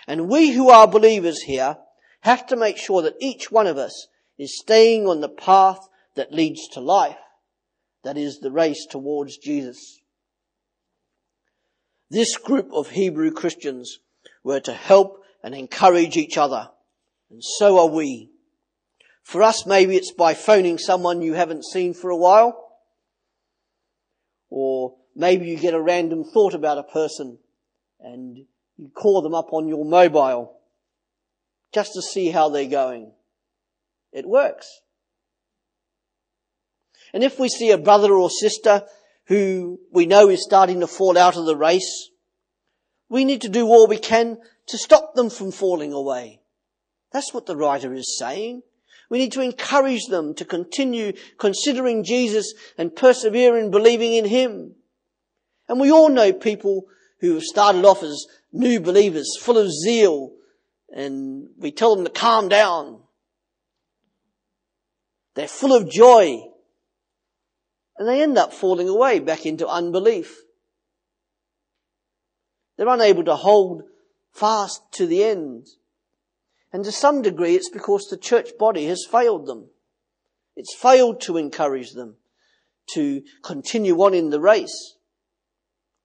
And 0.07 0.29
we 0.29 0.51
who 0.51 0.69
are 0.69 0.87
believers 0.87 1.41
here 1.41 1.79
have 2.21 2.47
to 2.49 2.57
make 2.57 2.77
sure 2.77 3.01
that 3.01 3.17
each 3.19 3.51
one 3.51 3.67
of 3.67 3.79
us 3.79 4.09
is 4.37 4.61
staying 4.61 5.07
on 5.07 5.23
the 5.23 5.29
path 5.31 5.89
that 6.17 6.35
leads 6.35 6.69
to 6.69 6.81
life. 6.81 7.17
That 8.03 8.19
is 8.19 8.41
the 8.41 8.53
race 8.53 8.85
towards 8.85 9.39
Jesus. 9.39 10.03
This 12.15 12.37
group 12.37 12.73
of 12.73 12.91
Hebrew 12.91 13.33
Christians 13.33 13.99
were 14.45 14.61
to 14.61 14.73
help 14.73 15.25
and 15.43 15.53
encourage 15.53 16.17
each 16.17 16.39
other. 16.39 16.71
And 17.29 17.43
so 17.43 17.81
are 17.81 17.89
we. 17.89 18.31
For 19.25 19.43
us, 19.43 19.67
maybe 19.67 19.97
it's 19.97 20.13
by 20.13 20.35
phoning 20.35 20.79
someone 20.79 21.23
you 21.23 21.33
haven't 21.33 21.65
seen 21.65 21.93
for 21.93 22.11
a 22.11 22.17
while. 22.17 22.79
Or 24.49 24.95
maybe 25.17 25.47
you 25.49 25.57
get 25.57 25.75
a 25.75 25.83
random 25.83 26.23
thought 26.23 26.55
about 26.55 26.79
a 26.79 26.85
person 26.85 27.39
and 27.99 28.47
you 28.77 28.91
call 28.95 29.21
them 29.21 29.35
up 29.35 29.53
on 29.53 29.67
your 29.67 29.85
mobile 29.85 30.57
just 31.73 31.95
to 31.95 32.03
see 32.03 32.31
how 32.31 32.49
they're 32.49 32.67
going. 32.67 33.11
It 34.13 34.25
works. 34.25 34.69
And 37.13 37.25
if 37.25 37.41
we 37.41 37.49
see 37.49 37.73
a 37.73 37.79
brother 37.79 38.13
or 38.13 38.31
sister 38.31 38.85
who 39.27 39.81
we 39.91 40.07
know 40.07 40.29
is 40.29 40.43
starting 40.43 40.81
to 40.81 40.87
fall 40.87 41.17
out 41.17 41.37
of 41.37 41.47
the 41.47 41.57
race, 41.57 42.11
we 43.09 43.25
need 43.25 43.43
to 43.43 43.49
do 43.49 43.67
all 43.67 43.87
we 43.87 43.99
can 43.99 44.39
to 44.67 44.79
stop 44.79 45.15
them 45.15 45.31
from 45.31 45.53
falling 45.53 45.93
away. 45.93 46.41
That's 47.13 47.33
what 47.33 47.47
the 47.47 47.57
writer 47.57 47.95
is 47.95 48.19
saying. 48.19 48.63
We 49.11 49.19
need 49.19 49.33
to 49.33 49.43
encourage 49.43 50.07
them 50.07 50.35
to 50.35 50.45
continue 50.45 51.13
considering 51.39 52.05
Jesus 52.05 52.55
and 52.77 52.97
persevere 52.97 53.57
in 53.57 53.71
believing 53.71 54.15
in 54.15 54.25
Him. 54.25 54.75
And 55.69 55.79
we 55.79 55.93
all 55.93 56.09
know 56.09 56.33
people 56.33 56.87
who 57.21 57.35
have 57.35 57.43
started 57.43 57.85
off 57.85 58.03
as 58.03 58.27
new 58.53 58.81
believers, 58.81 59.29
full 59.41 59.59
of 59.59 59.71
zeal, 59.71 60.33
and 60.95 61.49
we 61.59 61.71
tell 61.71 61.95
them 61.97 62.05
to 62.05 62.11
calm 62.11 62.49
down. 62.49 63.01
They're 65.35 65.49
full 65.49 65.75
of 65.77 65.91
joy. 65.91 66.41
And 67.99 68.09
they 68.09 68.23
end 68.23 68.37
up 68.39 68.53
falling 68.53 68.89
away 68.89 69.21
back 69.21 69.47
into 69.47 69.69
unbelief. 69.69 70.43
They're 72.77 72.89
unable 72.89 73.25
to 73.25 73.37
hold 73.37 73.85
fast 74.33 74.83
to 74.93 75.07
the 75.07 75.23
end. 75.23 75.69
And 76.73 76.85
to 76.85 76.93
some 76.93 77.23
degree, 77.23 77.55
it's 77.55 77.71
because 77.71 78.09
the 78.09 78.17
church 78.17 78.51
body 78.59 78.87
has 78.87 79.07
failed 79.09 79.47
them. 79.47 79.67
It's 80.57 80.75
failed 80.75 81.21
to 81.23 81.37
encourage 81.37 81.93
them 81.93 82.17
to 82.95 83.23
continue 83.43 83.97
on 84.03 84.13
in 84.13 84.31
the 84.31 84.41
race. 84.41 84.97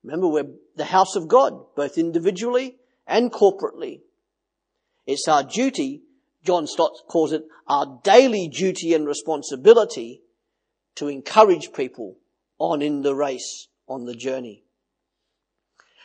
Remember, 0.03 0.27
we're 0.27 0.51
the 0.75 0.85
house 0.85 1.15
of 1.15 1.27
God, 1.27 1.75
both 1.75 1.97
individually 1.97 2.77
and 3.05 3.31
corporately. 3.31 4.01
It's 5.05 5.27
our 5.27 5.43
duty, 5.43 6.03
John 6.43 6.67
Stott 6.67 6.93
calls 7.07 7.33
it 7.33 7.43
our 7.67 7.99
daily 8.03 8.47
duty 8.47 8.93
and 8.93 9.07
responsibility 9.07 10.21
to 10.95 11.07
encourage 11.07 11.73
people 11.73 12.17
on 12.57 12.81
in 12.81 13.01
the 13.01 13.15
race, 13.15 13.67
on 13.87 14.05
the 14.05 14.15
journey. 14.15 14.63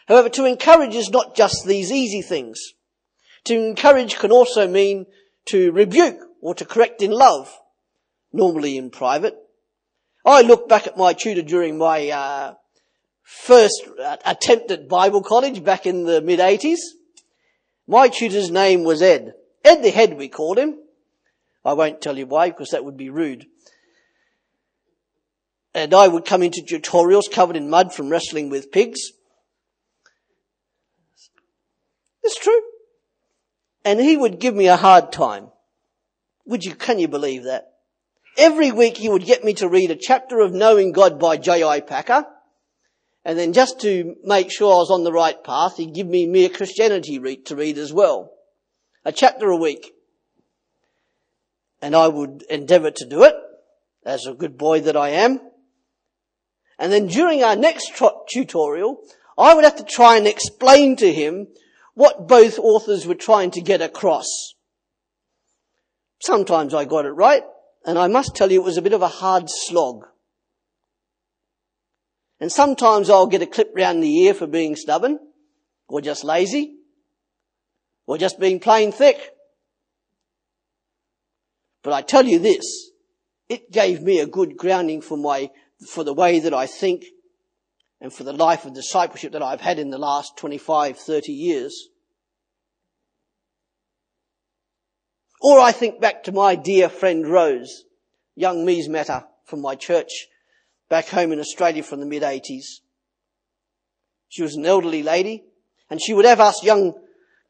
However, 0.06 0.28
to 0.30 0.44
encourage 0.44 0.94
is 0.94 1.10
not 1.10 1.34
just 1.34 1.64
these 1.66 1.90
easy 1.90 2.22
things. 2.22 2.60
To 3.44 3.54
encourage 3.54 4.16
can 4.18 4.32
also 4.32 4.68
mean 4.68 5.06
to 5.46 5.72
rebuke 5.72 6.18
or 6.40 6.54
to 6.54 6.64
correct 6.64 7.02
in 7.02 7.10
love, 7.10 7.52
normally 8.32 8.76
in 8.76 8.90
private. 8.90 9.36
I 10.24 10.42
look 10.42 10.68
back 10.68 10.86
at 10.86 10.96
my 10.96 11.12
tutor 11.12 11.42
during 11.42 11.76
my 11.76 12.08
uh, 12.08 12.54
first 13.22 13.88
attempt 14.24 14.70
at 14.70 14.88
Bible 14.88 15.22
college 15.22 15.64
back 15.64 15.86
in 15.86 16.04
the 16.04 16.20
mid 16.20 16.38
80s. 16.38 16.78
My 17.86 18.08
tutor's 18.08 18.50
name 18.50 18.84
was 18.84 19.02
Ed. 19.02 19.34
Ed 19.64 19.82
the 19.82 19.90
Head, 19.90 20.16
we 20.16 20.28
called 20.28 20.58
him. 20.58 20.78
I 21.64 21.72
won't 21.72 22.00
tell 22.00 22.16
you 22.16 22.26
why, 22.26 22.50
because 22.50 22.70
that 22.70 22.84
would 22.84 22.96
be 22.96 23.10
rude. 23.10 23.46
And 25.74 25.92
I 25.92 26.06
would 26.06 26.24
come 26.24 26.42
into 26.42 26.62
tutorials 26.62 27.30
covered 27.30 27.56
in 27.56 27.68
mud 27.68 27.92
from 27.92 28.08
wrestling 28.08 28.48
with 28.48 28.70
pigs. 28.70 29.00
It's 32.22 32.38
true. 32.38 32.60
And 33.84 34.00
he 34.00 34.16
would 34.16 34.38
give 34.38 34.54
me 34.54 34.68
a 34.68 34.76
hard 34.76 35.12
time. 35.12 35.48
Would 36.46 36.64
you, 36.64 36.74
can 36.74 36.98
you 36.98 37.08
believe 37.08 37.44
that? 37.44 37.72
Every 38.36 38.72
week 38.72 38.96
he 38.96 39.08
would 39.08 39.24
get 39.24 39.44
me 39.44 39.54
to 39.54 39.68
read 39.68 39.90
a 39.90 39.96
chapter 39.96 40.40
of 40.40 40.52
Knowing 40.52 40.92
God 40.92 41.18
by 41.18 41.36
J.I. 41.36 41.80
Packer. 41.80 42.24
And 43.24 43.38
then 43.38 43.52
just 43.52 43.80
to 43.80 44.16
make 44.22 44.50
sure 44.50 44.72
I 44.72 44.78
was 44.78 44.90
on 44.90 45.04
the 45.04 45.12
right 45.12 45.42
path, 45.42 45.76
he'd 45.76 45.94
give 45.94 46.06
me 46.06 46.26
Mere 46.26 46.48
Christianity 46.48 47.18
read, 47.18 47.46
to 47.46 47.56
read 47.56 47.78
as 47.78 47.92
well. 47.92 48.32
A 49.04 49.12
chapter 49.12 49.48
a 49.48 49.56
week. 49.56 49.92
And 51.80 51.94
I 51.94 52.08
would 52.08 52.44
endeavour 52.48 52.90
to 52.90 53.06
do 53.06 53.24
it, 53.24 53.34
as 54.04 54.26
a 54.26 54.34
good 54.34 54.56
boy 54.56 54.80
that 54.80 54.96
I 54.96 55.10
am. 55.10 55.40
And 56.78 56.92
then 56.92 57.06
during 57.06 57.42
our 57.42 57.56
next 57.56 57.92
tutorial, 58.28 59.00
I 59.38 59.54
would 59.54 59.64
have 59.64 59.76
to 59.76 59.84
try 59.84 60.16
and 60.16 60.26
explain 60.26 60.96
to 60.96 61.12
him 61.12 61.48
what 61.94 62.28
both 62.28 62.58
authors 62.58 63.06
were 63.06 63.14
trying 63.14 63.50
to 63.52 63.60
get 63.60 63.80
across. 63.80 64.54
Sometimes 66.20 66.74
I 66.74 66.84
got 66.84 67.04
it 67.04 67.10
right, 67.10 67.44
and 67.84 67.98
I 67.98 68.08
must 68.08 68.34
tell 68.34 68.50
you 68.50 68.60
it 68.60 68.64
was 68.64 68.76
a 68.76 68.82
bit 68.82 68.92
of 68.92 69.02
a 69.02 69.08
hard 69.08 69.44
slog. 69.48 70.06
And 72.40 72.50
sometimes 72.50 73.10
I'll 73.10 73.26
get 73.26 73.42
a 73.42 73.46
clip 73.46 73.72
round 73.74 74.02
the 74.02 74.22
ear 74.22 74.34
for 74.34 74.46
being 74.46 74.74
stubborn, 74.74 75.18
or 75.88 76.00
just 76.00 76.24
lazy, 76.24 76.76
or 78.06 78.18
just 78.18 78.40
being 78.40 78.58
plain 78.58 78.90
thick. 78.90 79.18
But 81.82 81.92
I 81.92 82.02
tell 82.02 82.24
you 82.24 82.38
this, 82.38 82.90
it 83.48 83.70
gave 83.70 84.02
me 84.02 84.18
a 84.18 84.26
good 84.26 84.56
grounding 84.56 85.02
for 85.02 85.16
my, 85.16 85.50
for 85.88 86.04
the 86.04 86.14
way 86.14 86.38
that 86.40 86.54
I 86.54 86.66
think 86.66 87.04
and 88.00 88.12
for 88.12 88.24
the 88.24 88.32
life 88.32 88.64
of 88.64 88.74
discipleship 88.74 89.32
that 89.32 89.42
I've 89.42 89.60
had 89.60 89.78
in 89.78 89.90
the 89.90 89.98
last 89.98 90.36
25, 90.36 90.98
30 90.98 91.32
years. 91.32 91.88
Or 95.40 95.58
I 95.58 95.72
think 95.72 96.00
back 96.00 96.24
to 96.24 96.32
my 96.32 96.54
dear 96.54 96.88
friend 96.88 97.26
Rose, 97.26 97.84
young 98.34 98.64
Mies 98.66 98.88
Matter 98.88 99.24
from 99.44 99.60
my 99.60 99.74
church 99.74 100.26
back 100.88 101.08
home 101.08 101.32
in 101.32 101.40
Australia 101.40 101.82
from 101.82 102.00
the 102.00 102.06
mid 102.06 102.22
80s. 102.22 102.80
She 104.28 104.42
was 104.42 104.54
an 104.54 104.66
elderly 104.66 105.02
lady 105.02 105.44
and 105.90 106.00
she 106.00 106.14
would 106.14 106.24
have 106.24 106.40
us 106.40 106.64
young 106.64 106.94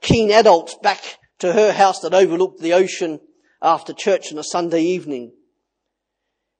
keen 0.00 0.30
adults 0.30 0.76
back 0.82 1.18
to 1.38 1.52
her 1.52 1.72
house 1.72 2.00
that 2.00 2.14
overlooked 2.14 2.60
the 2.60 2.72
ocean 2.72 3.20
after 3.62 3.92
church 3.92 4.32
on 4.32 4.38
a 4.38 4.44
Sunday 4.44 4.82
evening. 4.82 5.32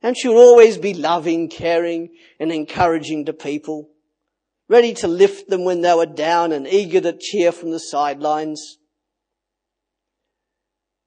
And 0.04 0.18
she 0.18 0.28
would 0.28 0.36
always 0.36 0.76
be 0.76 0.92
loving, 0.92 1.48
caring 1.48 2.10
and 2.38 2.52
encouraging 2.52 3.24
to 3.24 3.32
people, 3.32 3.88
ready 4.68 4.92
to 4.92 5.08
lift 5.08 5.48
them 5.48 5.64
when 5.64 5.80
they 5.80 5.94
were 5.94 6.04
down 6.04 6.52
and 6.52 6.68
eager 6.68 7.00
to 7.00 7.16
cheer 7.18 7.52
from 7.52 7.70
the 7.70 7.78
sidelines. 7.78 8.76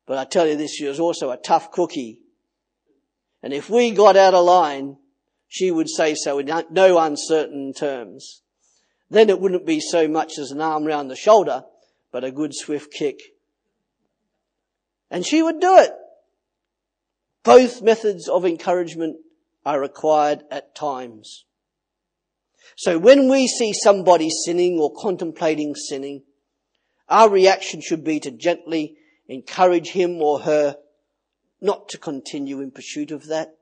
But 0.07 0.17
I 0.17 0.25
tell 0.25 0.47
you 0.47 0.55
this, 0.55 0.73
she 0.73 0.87
was 0.87 0.99
also 0.99 1.29
a 1.29 1.37
tough 1.37 1.71
cookie. 1.71 2.21
And 3.43 3.53
if 3.53 3.69
we 3.69 3.91
got 3.91 4.17
out 4.17 4.33
of 4.33 4.43
line, 4.43 4.97
she 5.47 5.69
would 5.69 5.91
say 5.91 6.15
so 6.15 6.39
in 6.39 6.49
no 6.71 6.97
uncertain 6.97 7.73
terms. 7.73 8.41
Then 9.11 9.29
it 9.29 9.39
wouldn't 9.39 9.67
be 9.67 9.79
so 9.79 10.07
much 10.07 10.39
as 10.39 10.49
an 10.49 10.59
arm 10.59 10.85
round 10.85 11.11
the 11.11 11.15
shoulder, 11.15 11.65
but 12.11 12.23
a 12.23 12.31
good 12.31 12.55
swift 12.55 12.91
kick. 12.91 13.19
And 15.11 15.23
she 15.23 15.43
would 15.43 15.59
do 15.59 15.77
it. 15.77 15.93
Both 17.47 17.81
methods 17.81 18.27
of 18.27 18.43
encouragement 18.43 19.19
are 19.65 19.79
required 19.79 20.43
at 20.51 20.75
times. 20.75 21.45
So 22.75 22.99
when 22.99 23.29
we 23.29 23.47
see 23.47 23.71
somebody 23.71 24.29
sinning 24.29 24.77
or 24.77 24.93
contemplating 24.93 25.73
sinning, 25.73 26.23
our 27.07 27.29
reaction 27.29 27.79
should 27.79 28.03
be 28.03 28.19
to 28.19 28.31
gently 28.31 28.97
encourage 29.29 29.91
him 29.91 30.21
or 30.21 30.41
her 30.41 30.75
not 31.61 31.87
to 31.87 31.97
continue 31.97 32.59
in 32.59 32.69
pursuit 32.69 33.11
of 33.11 33.27
that, 33.27 33.55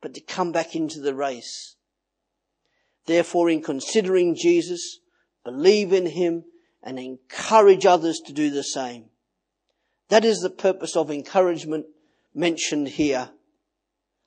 but 0.00 0.14
to 0.14 0.20
come 0.20 0.52
back 0.52 0.76
into 0.76 1.00
the 1.00 1.12
race. 1.12 1.74
Therefore, 3.06 3.50
in 3.50 3.60
considering 3.60 4.36
Jesus, 4.36 5.00
believe 5.42 5.92
in 5.92 6.06
him 6.06 6.44
and 6.80 6.96
encourage 6.96 7.86
others 7.86 8.20
to 8.26 8.32
do 8.32 8.50
the 8.50 8.62
same. 8.62 9.06
That 10.10 10.24
is 10.24 10.38
the 10.38 10.48
purpose 10.48 10.94
of 10.96 11.10
encouragement 11.10 11.86
mentioned 12.34 12.88
here. 12.88 13.30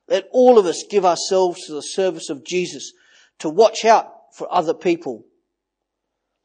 Let 0.08 0.28
all 0.32 0.60
of 0.60 0.66
us 0.66 0.84
give 0.90 1.06
ourselves 1.06 1.66
to 1.66 1.74
the 1.74 1.82
service 1.82 2.30
of 2.30 2.46
Jesus 2.46 2.92
to 3.40 3.50
watch 3.50 3.86
out 3.86 4.12
for 4.36 4.52
other 4.54 4.74
people 4.74 5.26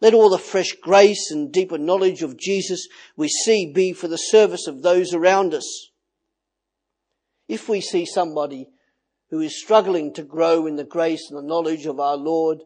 let 0.00 0.14
all 0.14 0.30
the 0.30 0.38
fresh 0.38 0.72
grace 0.80 1.30
and 1.30 1.52
deeper 1.52 1.78
knowledge 1.78 2.22
of 2.22 2.36
Jesus 2.36 2.86
we 3.16 3.28
see 3.28 3.72
be 3.72 3.92
for 3.92 4.06
the 4.06 4.16
service 4.16 4.66
of 4.66 4.82
those 4.82 5.12
around 5.12 5.54
us. 5.54 5.90
If 7.48 7.68
we 7.68 7.80
see 7.80 8.06
somebody 8.06 8.68
who 9.30 9.40
is 9.40 9.60
struggling 9.60 10.12
to 10.14 10.22
grow 10.22 10.66
in 10.66 10.76
the 10.76 10.84
grace 10.84 11.28
and 11.28 11.38
the 11.38 11.48
knowledge 11.48 11.86
of 11.86 11.98
our 11.98 12.16
Lord 12.16 12.62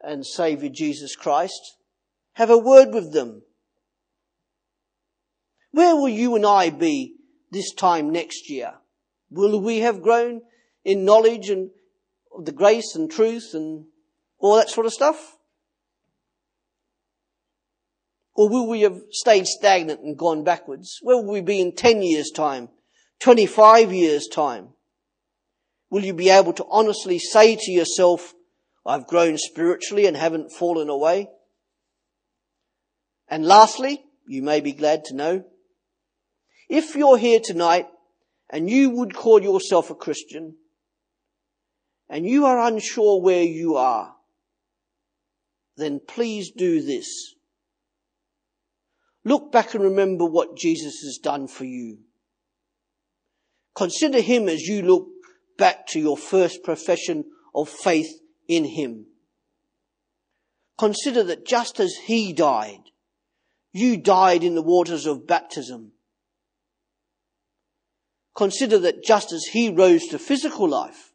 and 0.00 0.24
Saviour 0.24 0.72
Jesus 0.74 1.14
Christ, 1.16 1.76
have 2.34 2.50
a 2.50 2.56
word 2.56 2.94
with 2.94 3.12
them. 3.12 3.42
Where 5.72 5.94
will 5.94 6.08
you 6.08 6.34
and 6.36 6.46
I 6.46 6.70
be 6.70 7.16
this 7.50 7.72
time 7.72 8.10
next 8.10 8.50
year? 8.50 8.74
Will 9.30 9.60
we 9.60 9.78
have 9.78 10.02
grown 10.02 10.42
in 10.84 11.04
knowledge 11.04 11.50
and 11.50 11.70
the 12.42 12.52
grace 12.52 12.94
and 12.94 13.10
truth 13.10 13.50
and 13.54 13.86
all 14.38 14.56
that 14.56 14.70
sort 14.70 14.86
of 14.86 14.92
stuff? 14.92 15.36
Or 18.34 18.48
will 18.48 18.68
we 18.68 18.82
have 18.82 19.00
stayed 19.10 19.46
stagnant 19.46 20.00
and 20.00 20.16
gone 20.16 20.44
backwards? 20.44 20.98
Where 21.02 21.16
will 21.16 21.32
we 21.32 21.42
be 21.42 21.60
in 21.60 21.74
10 21.74 22.02
years 22.02 22.30
time? 22.30 22.68
25 23.20 23.92
years 23.92 24.26
time? 24.26 24.70
Will 25.90 26.04
you 26.04 26.14
be 26.14 26.30
able 26.30 26.52
to 26.54 26.66
honestly 26.70 27.18
say 27.18 27.56
to 27.56 27.70
yourself, 27.70 28.34
I've 28.86 29.06
grown 29.06 29.36
spiritually 29.36 30.06
and 30.06 30.16
haven't 30.16 30.52
fallen 30.52 30.88
away? 30.88 31.28
And 33.28 33.44
lastly, 33.44 34.04
you 34.26 34.42
may 34.42 34.60
be 34.60 34.72
glad 34.72 35.04
to 35.06 35.14
know, 35.14 35.44
if 36.70 36.94
you're 36.94 37.18
here 37.18 37.40
tonight 37.40 37.88
and 38.48 38.70
you 38.70 38.90
would 38.90 39.12
call 39.12 39.42
yourself 39.42 39.90
a 39.90 39.94
Christian 39.94 40.54
and 42.08 42.24
you 42.24 42.46
are 42.46 42.60
unsure 42.60 43.20
where 43.20 43.42
you 43.42 43.76
are, 43.76 44.14
then 45.76 46.00
please 46.06 46.52
do 46.52 46.80
this. 46.80 47.34
Look 49.24 49.50
back 49.50 49.74
and 49.74 49.82
remember 49.82 50.24
what 50.24 50.56
Jesus 50.56 51.00
has 51.02 51.18
done 51.22 51.48
for 51.48 51.64
you. 51.64 51.98
Consider 53.74 54.20
him 54.20 54.48
as 54.48 54.62
you 54.62 54.82
look 54.82 55.08
back 55.58 55.88
to 55.88 55.98
your 55.98 56.16
first 56.16 56.62
profession 56.62 57.24
of 57.52 57.68
faith 57.68 58.20
in 58.46 58.64
him. 58.64 59.06
Consider 60.78 61.24
that 61.24 61.44
just 61.44 61.80
as 61.80 61.94
he 62.04 62.32
died, 62.32 62.80
you 63.72 63.96
died 63.96 64.44
in 64.44 64.54
the 64.54 64.62
waters 64.62 65.06
of 65.06 65.26
baptism. 65.26 65.92
Consider 68.40 68.78
that 68.78 69.04
just 69.04 69.34
as 69.34 69.44
he 69.52 69.68
rose 69.68 70.06
to 70.06 70.18
physical 70.18 70.66
life, 70.66 71.12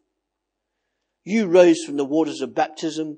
you 1.23 1.47
rose 1.47 1.83
from 1.83 1.97
the 1.97 2.05
waters 2.05 2.39
of 2.39 2.53
baptism 2.53 3.17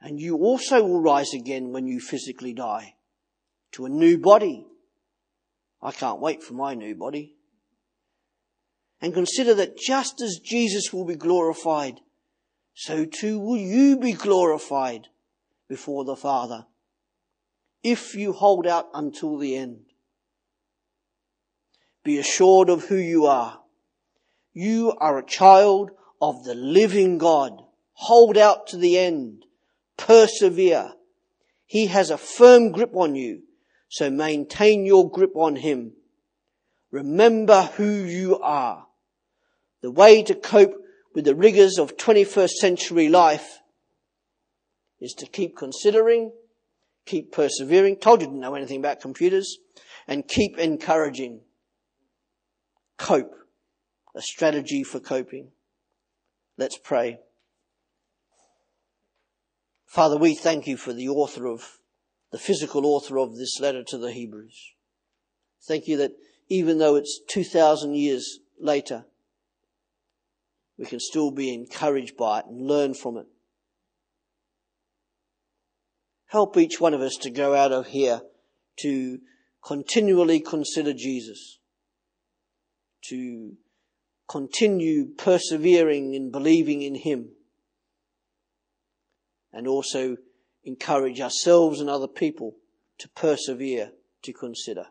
and 0.00 0.18
you 0.18 0.38
also 0.38 0.82
will 0.82 1.02
rise 1.02 1.34
again 1.34 1.70
when 1.70 1.86
you 1.86 2.00
physically 2.00 2.54
die 2.54 2.94
to 3.72 3.84
a 3.84 3.90
new 3.90 4.16
body. 4.16 4.64
I 5.82 5.92
can't 5.92 6.18
wait 6.18 6.42
for 6.42 6.54
my 6.54 6.72
new 6.72 6.94
body. 6.94 7.34
And 9.02 9.12
consider 9.12 9.52
that 9.56 9.76
just 9.76 10.22
as 10.22 10.40
Jesus 10.42 10.90
will 10.90 11.04
be 11.04 11.16
glorified, 11.16 12.00
so 12.72 13.04
too 13.04 13.38
will 13.38 13.58
you 13.58 13.98
be 13.98 14.12
glorified 14.12 15.08
before 15.68 16.06
the 16.06 16.16
Father 16.16 16.64
if 17.82 18.14
you 18.14 18.32
hold 18.32 18.66
out 18.66 18.88
until 18.94 19.36
the 19.36 19.56
end. 19.56 19.91
Be 22.04 22.18
assured 22.18 22.68
of 22.68 22.84
who 22.84 22.96
you 22.96 23.26
are. 23.26 23.60
You 24.52 24.92
are 24.98 25.18
a 25.18 25.26
child 25.26 25.90
of 26.20 26.44
the 26.44 26.54
living 26.54 27.18
God. 27.18 27.62
Hold 27.94 28.36
out 28.36 28.66
to 28.68 28.76
the 28.76 28.98
end. 28.98 29.44
Persevere. 29.96 30.92
He 31.66 31.86
has 31.86 32.10
a 32.10 32.18
firm 32.18 32.72
grip 32.72 32.94
on 32.94 33.14
you 33.14 33.42
so 33.92 34.08
maintain 34.08 34.86
your 34.86 35.10
grip 35.10 35.36
on 35.36 35.54
Him. 35.54 35.92
Remember 36.90 37.64
who 37.76 37.84
you 37.84 38.38
are. 38.38 38.86
The 39.82 39.90
way 39.90 40.22
to 40.22 40.34
cope 40.34 40.72
with 41.14 41.26
the 41.26 41.34
rigors 41.34 41.78
of 41.78 41.98
21st 41.98 42.52
century 42.52 43.10
life 43.10 43.60
is 44.98 45.12
to 45.18 45.26
keep 45.26 45.58
considering, 45.58 46.32
keep 47.04 47.32
persevering. 47.32 47.96
Told 47.96 48.22
you 48.22 48.28
didn't 48.28 48.40
know 48.40 48.54
anything 48.54 48.78
about 48.78 49.02
computers 49.02 49.58
and 50.08 50.26
keep 50.26 50.56
encouraging. 50.56 51.42
Cope. 53.02 53.34
A 54.14 54.22
strategy 54.22 54.84
for 54.84 55.00
coping. 55.00 55.48
Let's 56.56 56.78
pray. 56.78 57.18
Father, 59.86 60.16
we 60.16 60.36
thank 60.36 60.68
you 60.68 60.76
for 60.76 60.92
the 60.92 61.08
author 61.08 61.46
of, 61.46 61.78
the 62.30 62.38
physical 62.38 62.86
author 62.86 63.18
of 63.18 63.36
this 63.36 63.58
letter 63.58 63.82
to 63.88 63.98
the 63.98 64.12
Hebrews. 64.12 64.74
Thank 65.66 65.88
you 65.88 65.96
that 65.96 66.12
even 66.48 66.78
though 66.78 66.94
it's 66.94 67.20
2,000 67.28 67.96
years 67.96 68.38
later, 68.60 69.06
we 70.78 70.86
can 70.86 71.00
still 71.00 71.32
be 71.32 71.52
encouraged 71.52 72.16
by 72.16 72.38
it 72.38 72.46
and 72.46 72.68
learn 72.68 72.94
from 72.94 73.16
it. 73.16 73.26
Help 76.26 76.56
each 76.56 76.80
one 76.80 76.94
of 76.94 77.00
us 77.00 77.16
to 77.22 77.30
go 77.30 77.56
out 77.56 77.72
of 77.72 77.88
here 77.88 78.20
to 78.78 79.18
continually 79.64 80.38
consider 80.38 80.92
Jesus, 80.92 81.58
to 83.08 83.56
continue 84.28 85.06
persevering 85.16 86.14
and 86.14 86.32
believing 86.32 86.82
in 86.82 86.94
Him, 86.94 87.30
and 89.52 89.66
also 89.66 90.16
encourage 90.64 91.20
ourselves 91.20 91.80
and 91.80 91.90
other 91.90 92.08
people 92.08 92.56
to 92.98 93.08
persevere, 93.10 93.90
to 94.22 94.32
consider. 94.32 94.86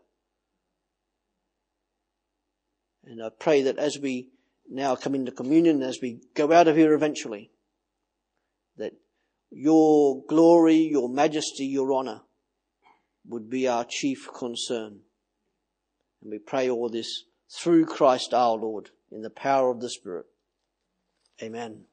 And 3.06 3.24
I 3.24 3.30
pray 3.30 3.64
that 3.64 3.78
as 3.78 3.98
we 3.98 4.30
now 4.70 4.96
come 4.96 5.16
into 5.16 5.32
communion, 5.32 5.82
as 5.82 6.00
we 6.02 6.20
go 6.36 6.52
out 6.52 6.68
of 6.68 6.76
here 6.76 6.94
eventually, 6.94 7.52
that 8.78 8.94
your 9.50 10.24
glory, 10.28 10.78
your 10.78 11.10
majesty, 11.10 11.66
your 11.66 11.92
honor 11.92 12.22
would 13.28 13.50
be 13.50 13.68
our 13.68 13.86
chief 13.86 14.30
concern. 14.34 15.00
And 16.22 16.32
we 16.32 16.40
pray 16.40 16.70
all 16.70 16.90
this 16.90 17.24
through 17.52 17.86
Christ 17.86 18.34
our 18.34 18.56
Lord 18.56 18.92
in 19.12 19.22
the 19.22 19.30
power 19.30 19.72
of 19.72 19.82
the 19.82 19.90
Spirit. 19.90 20.26
Amen. 21.42 21.86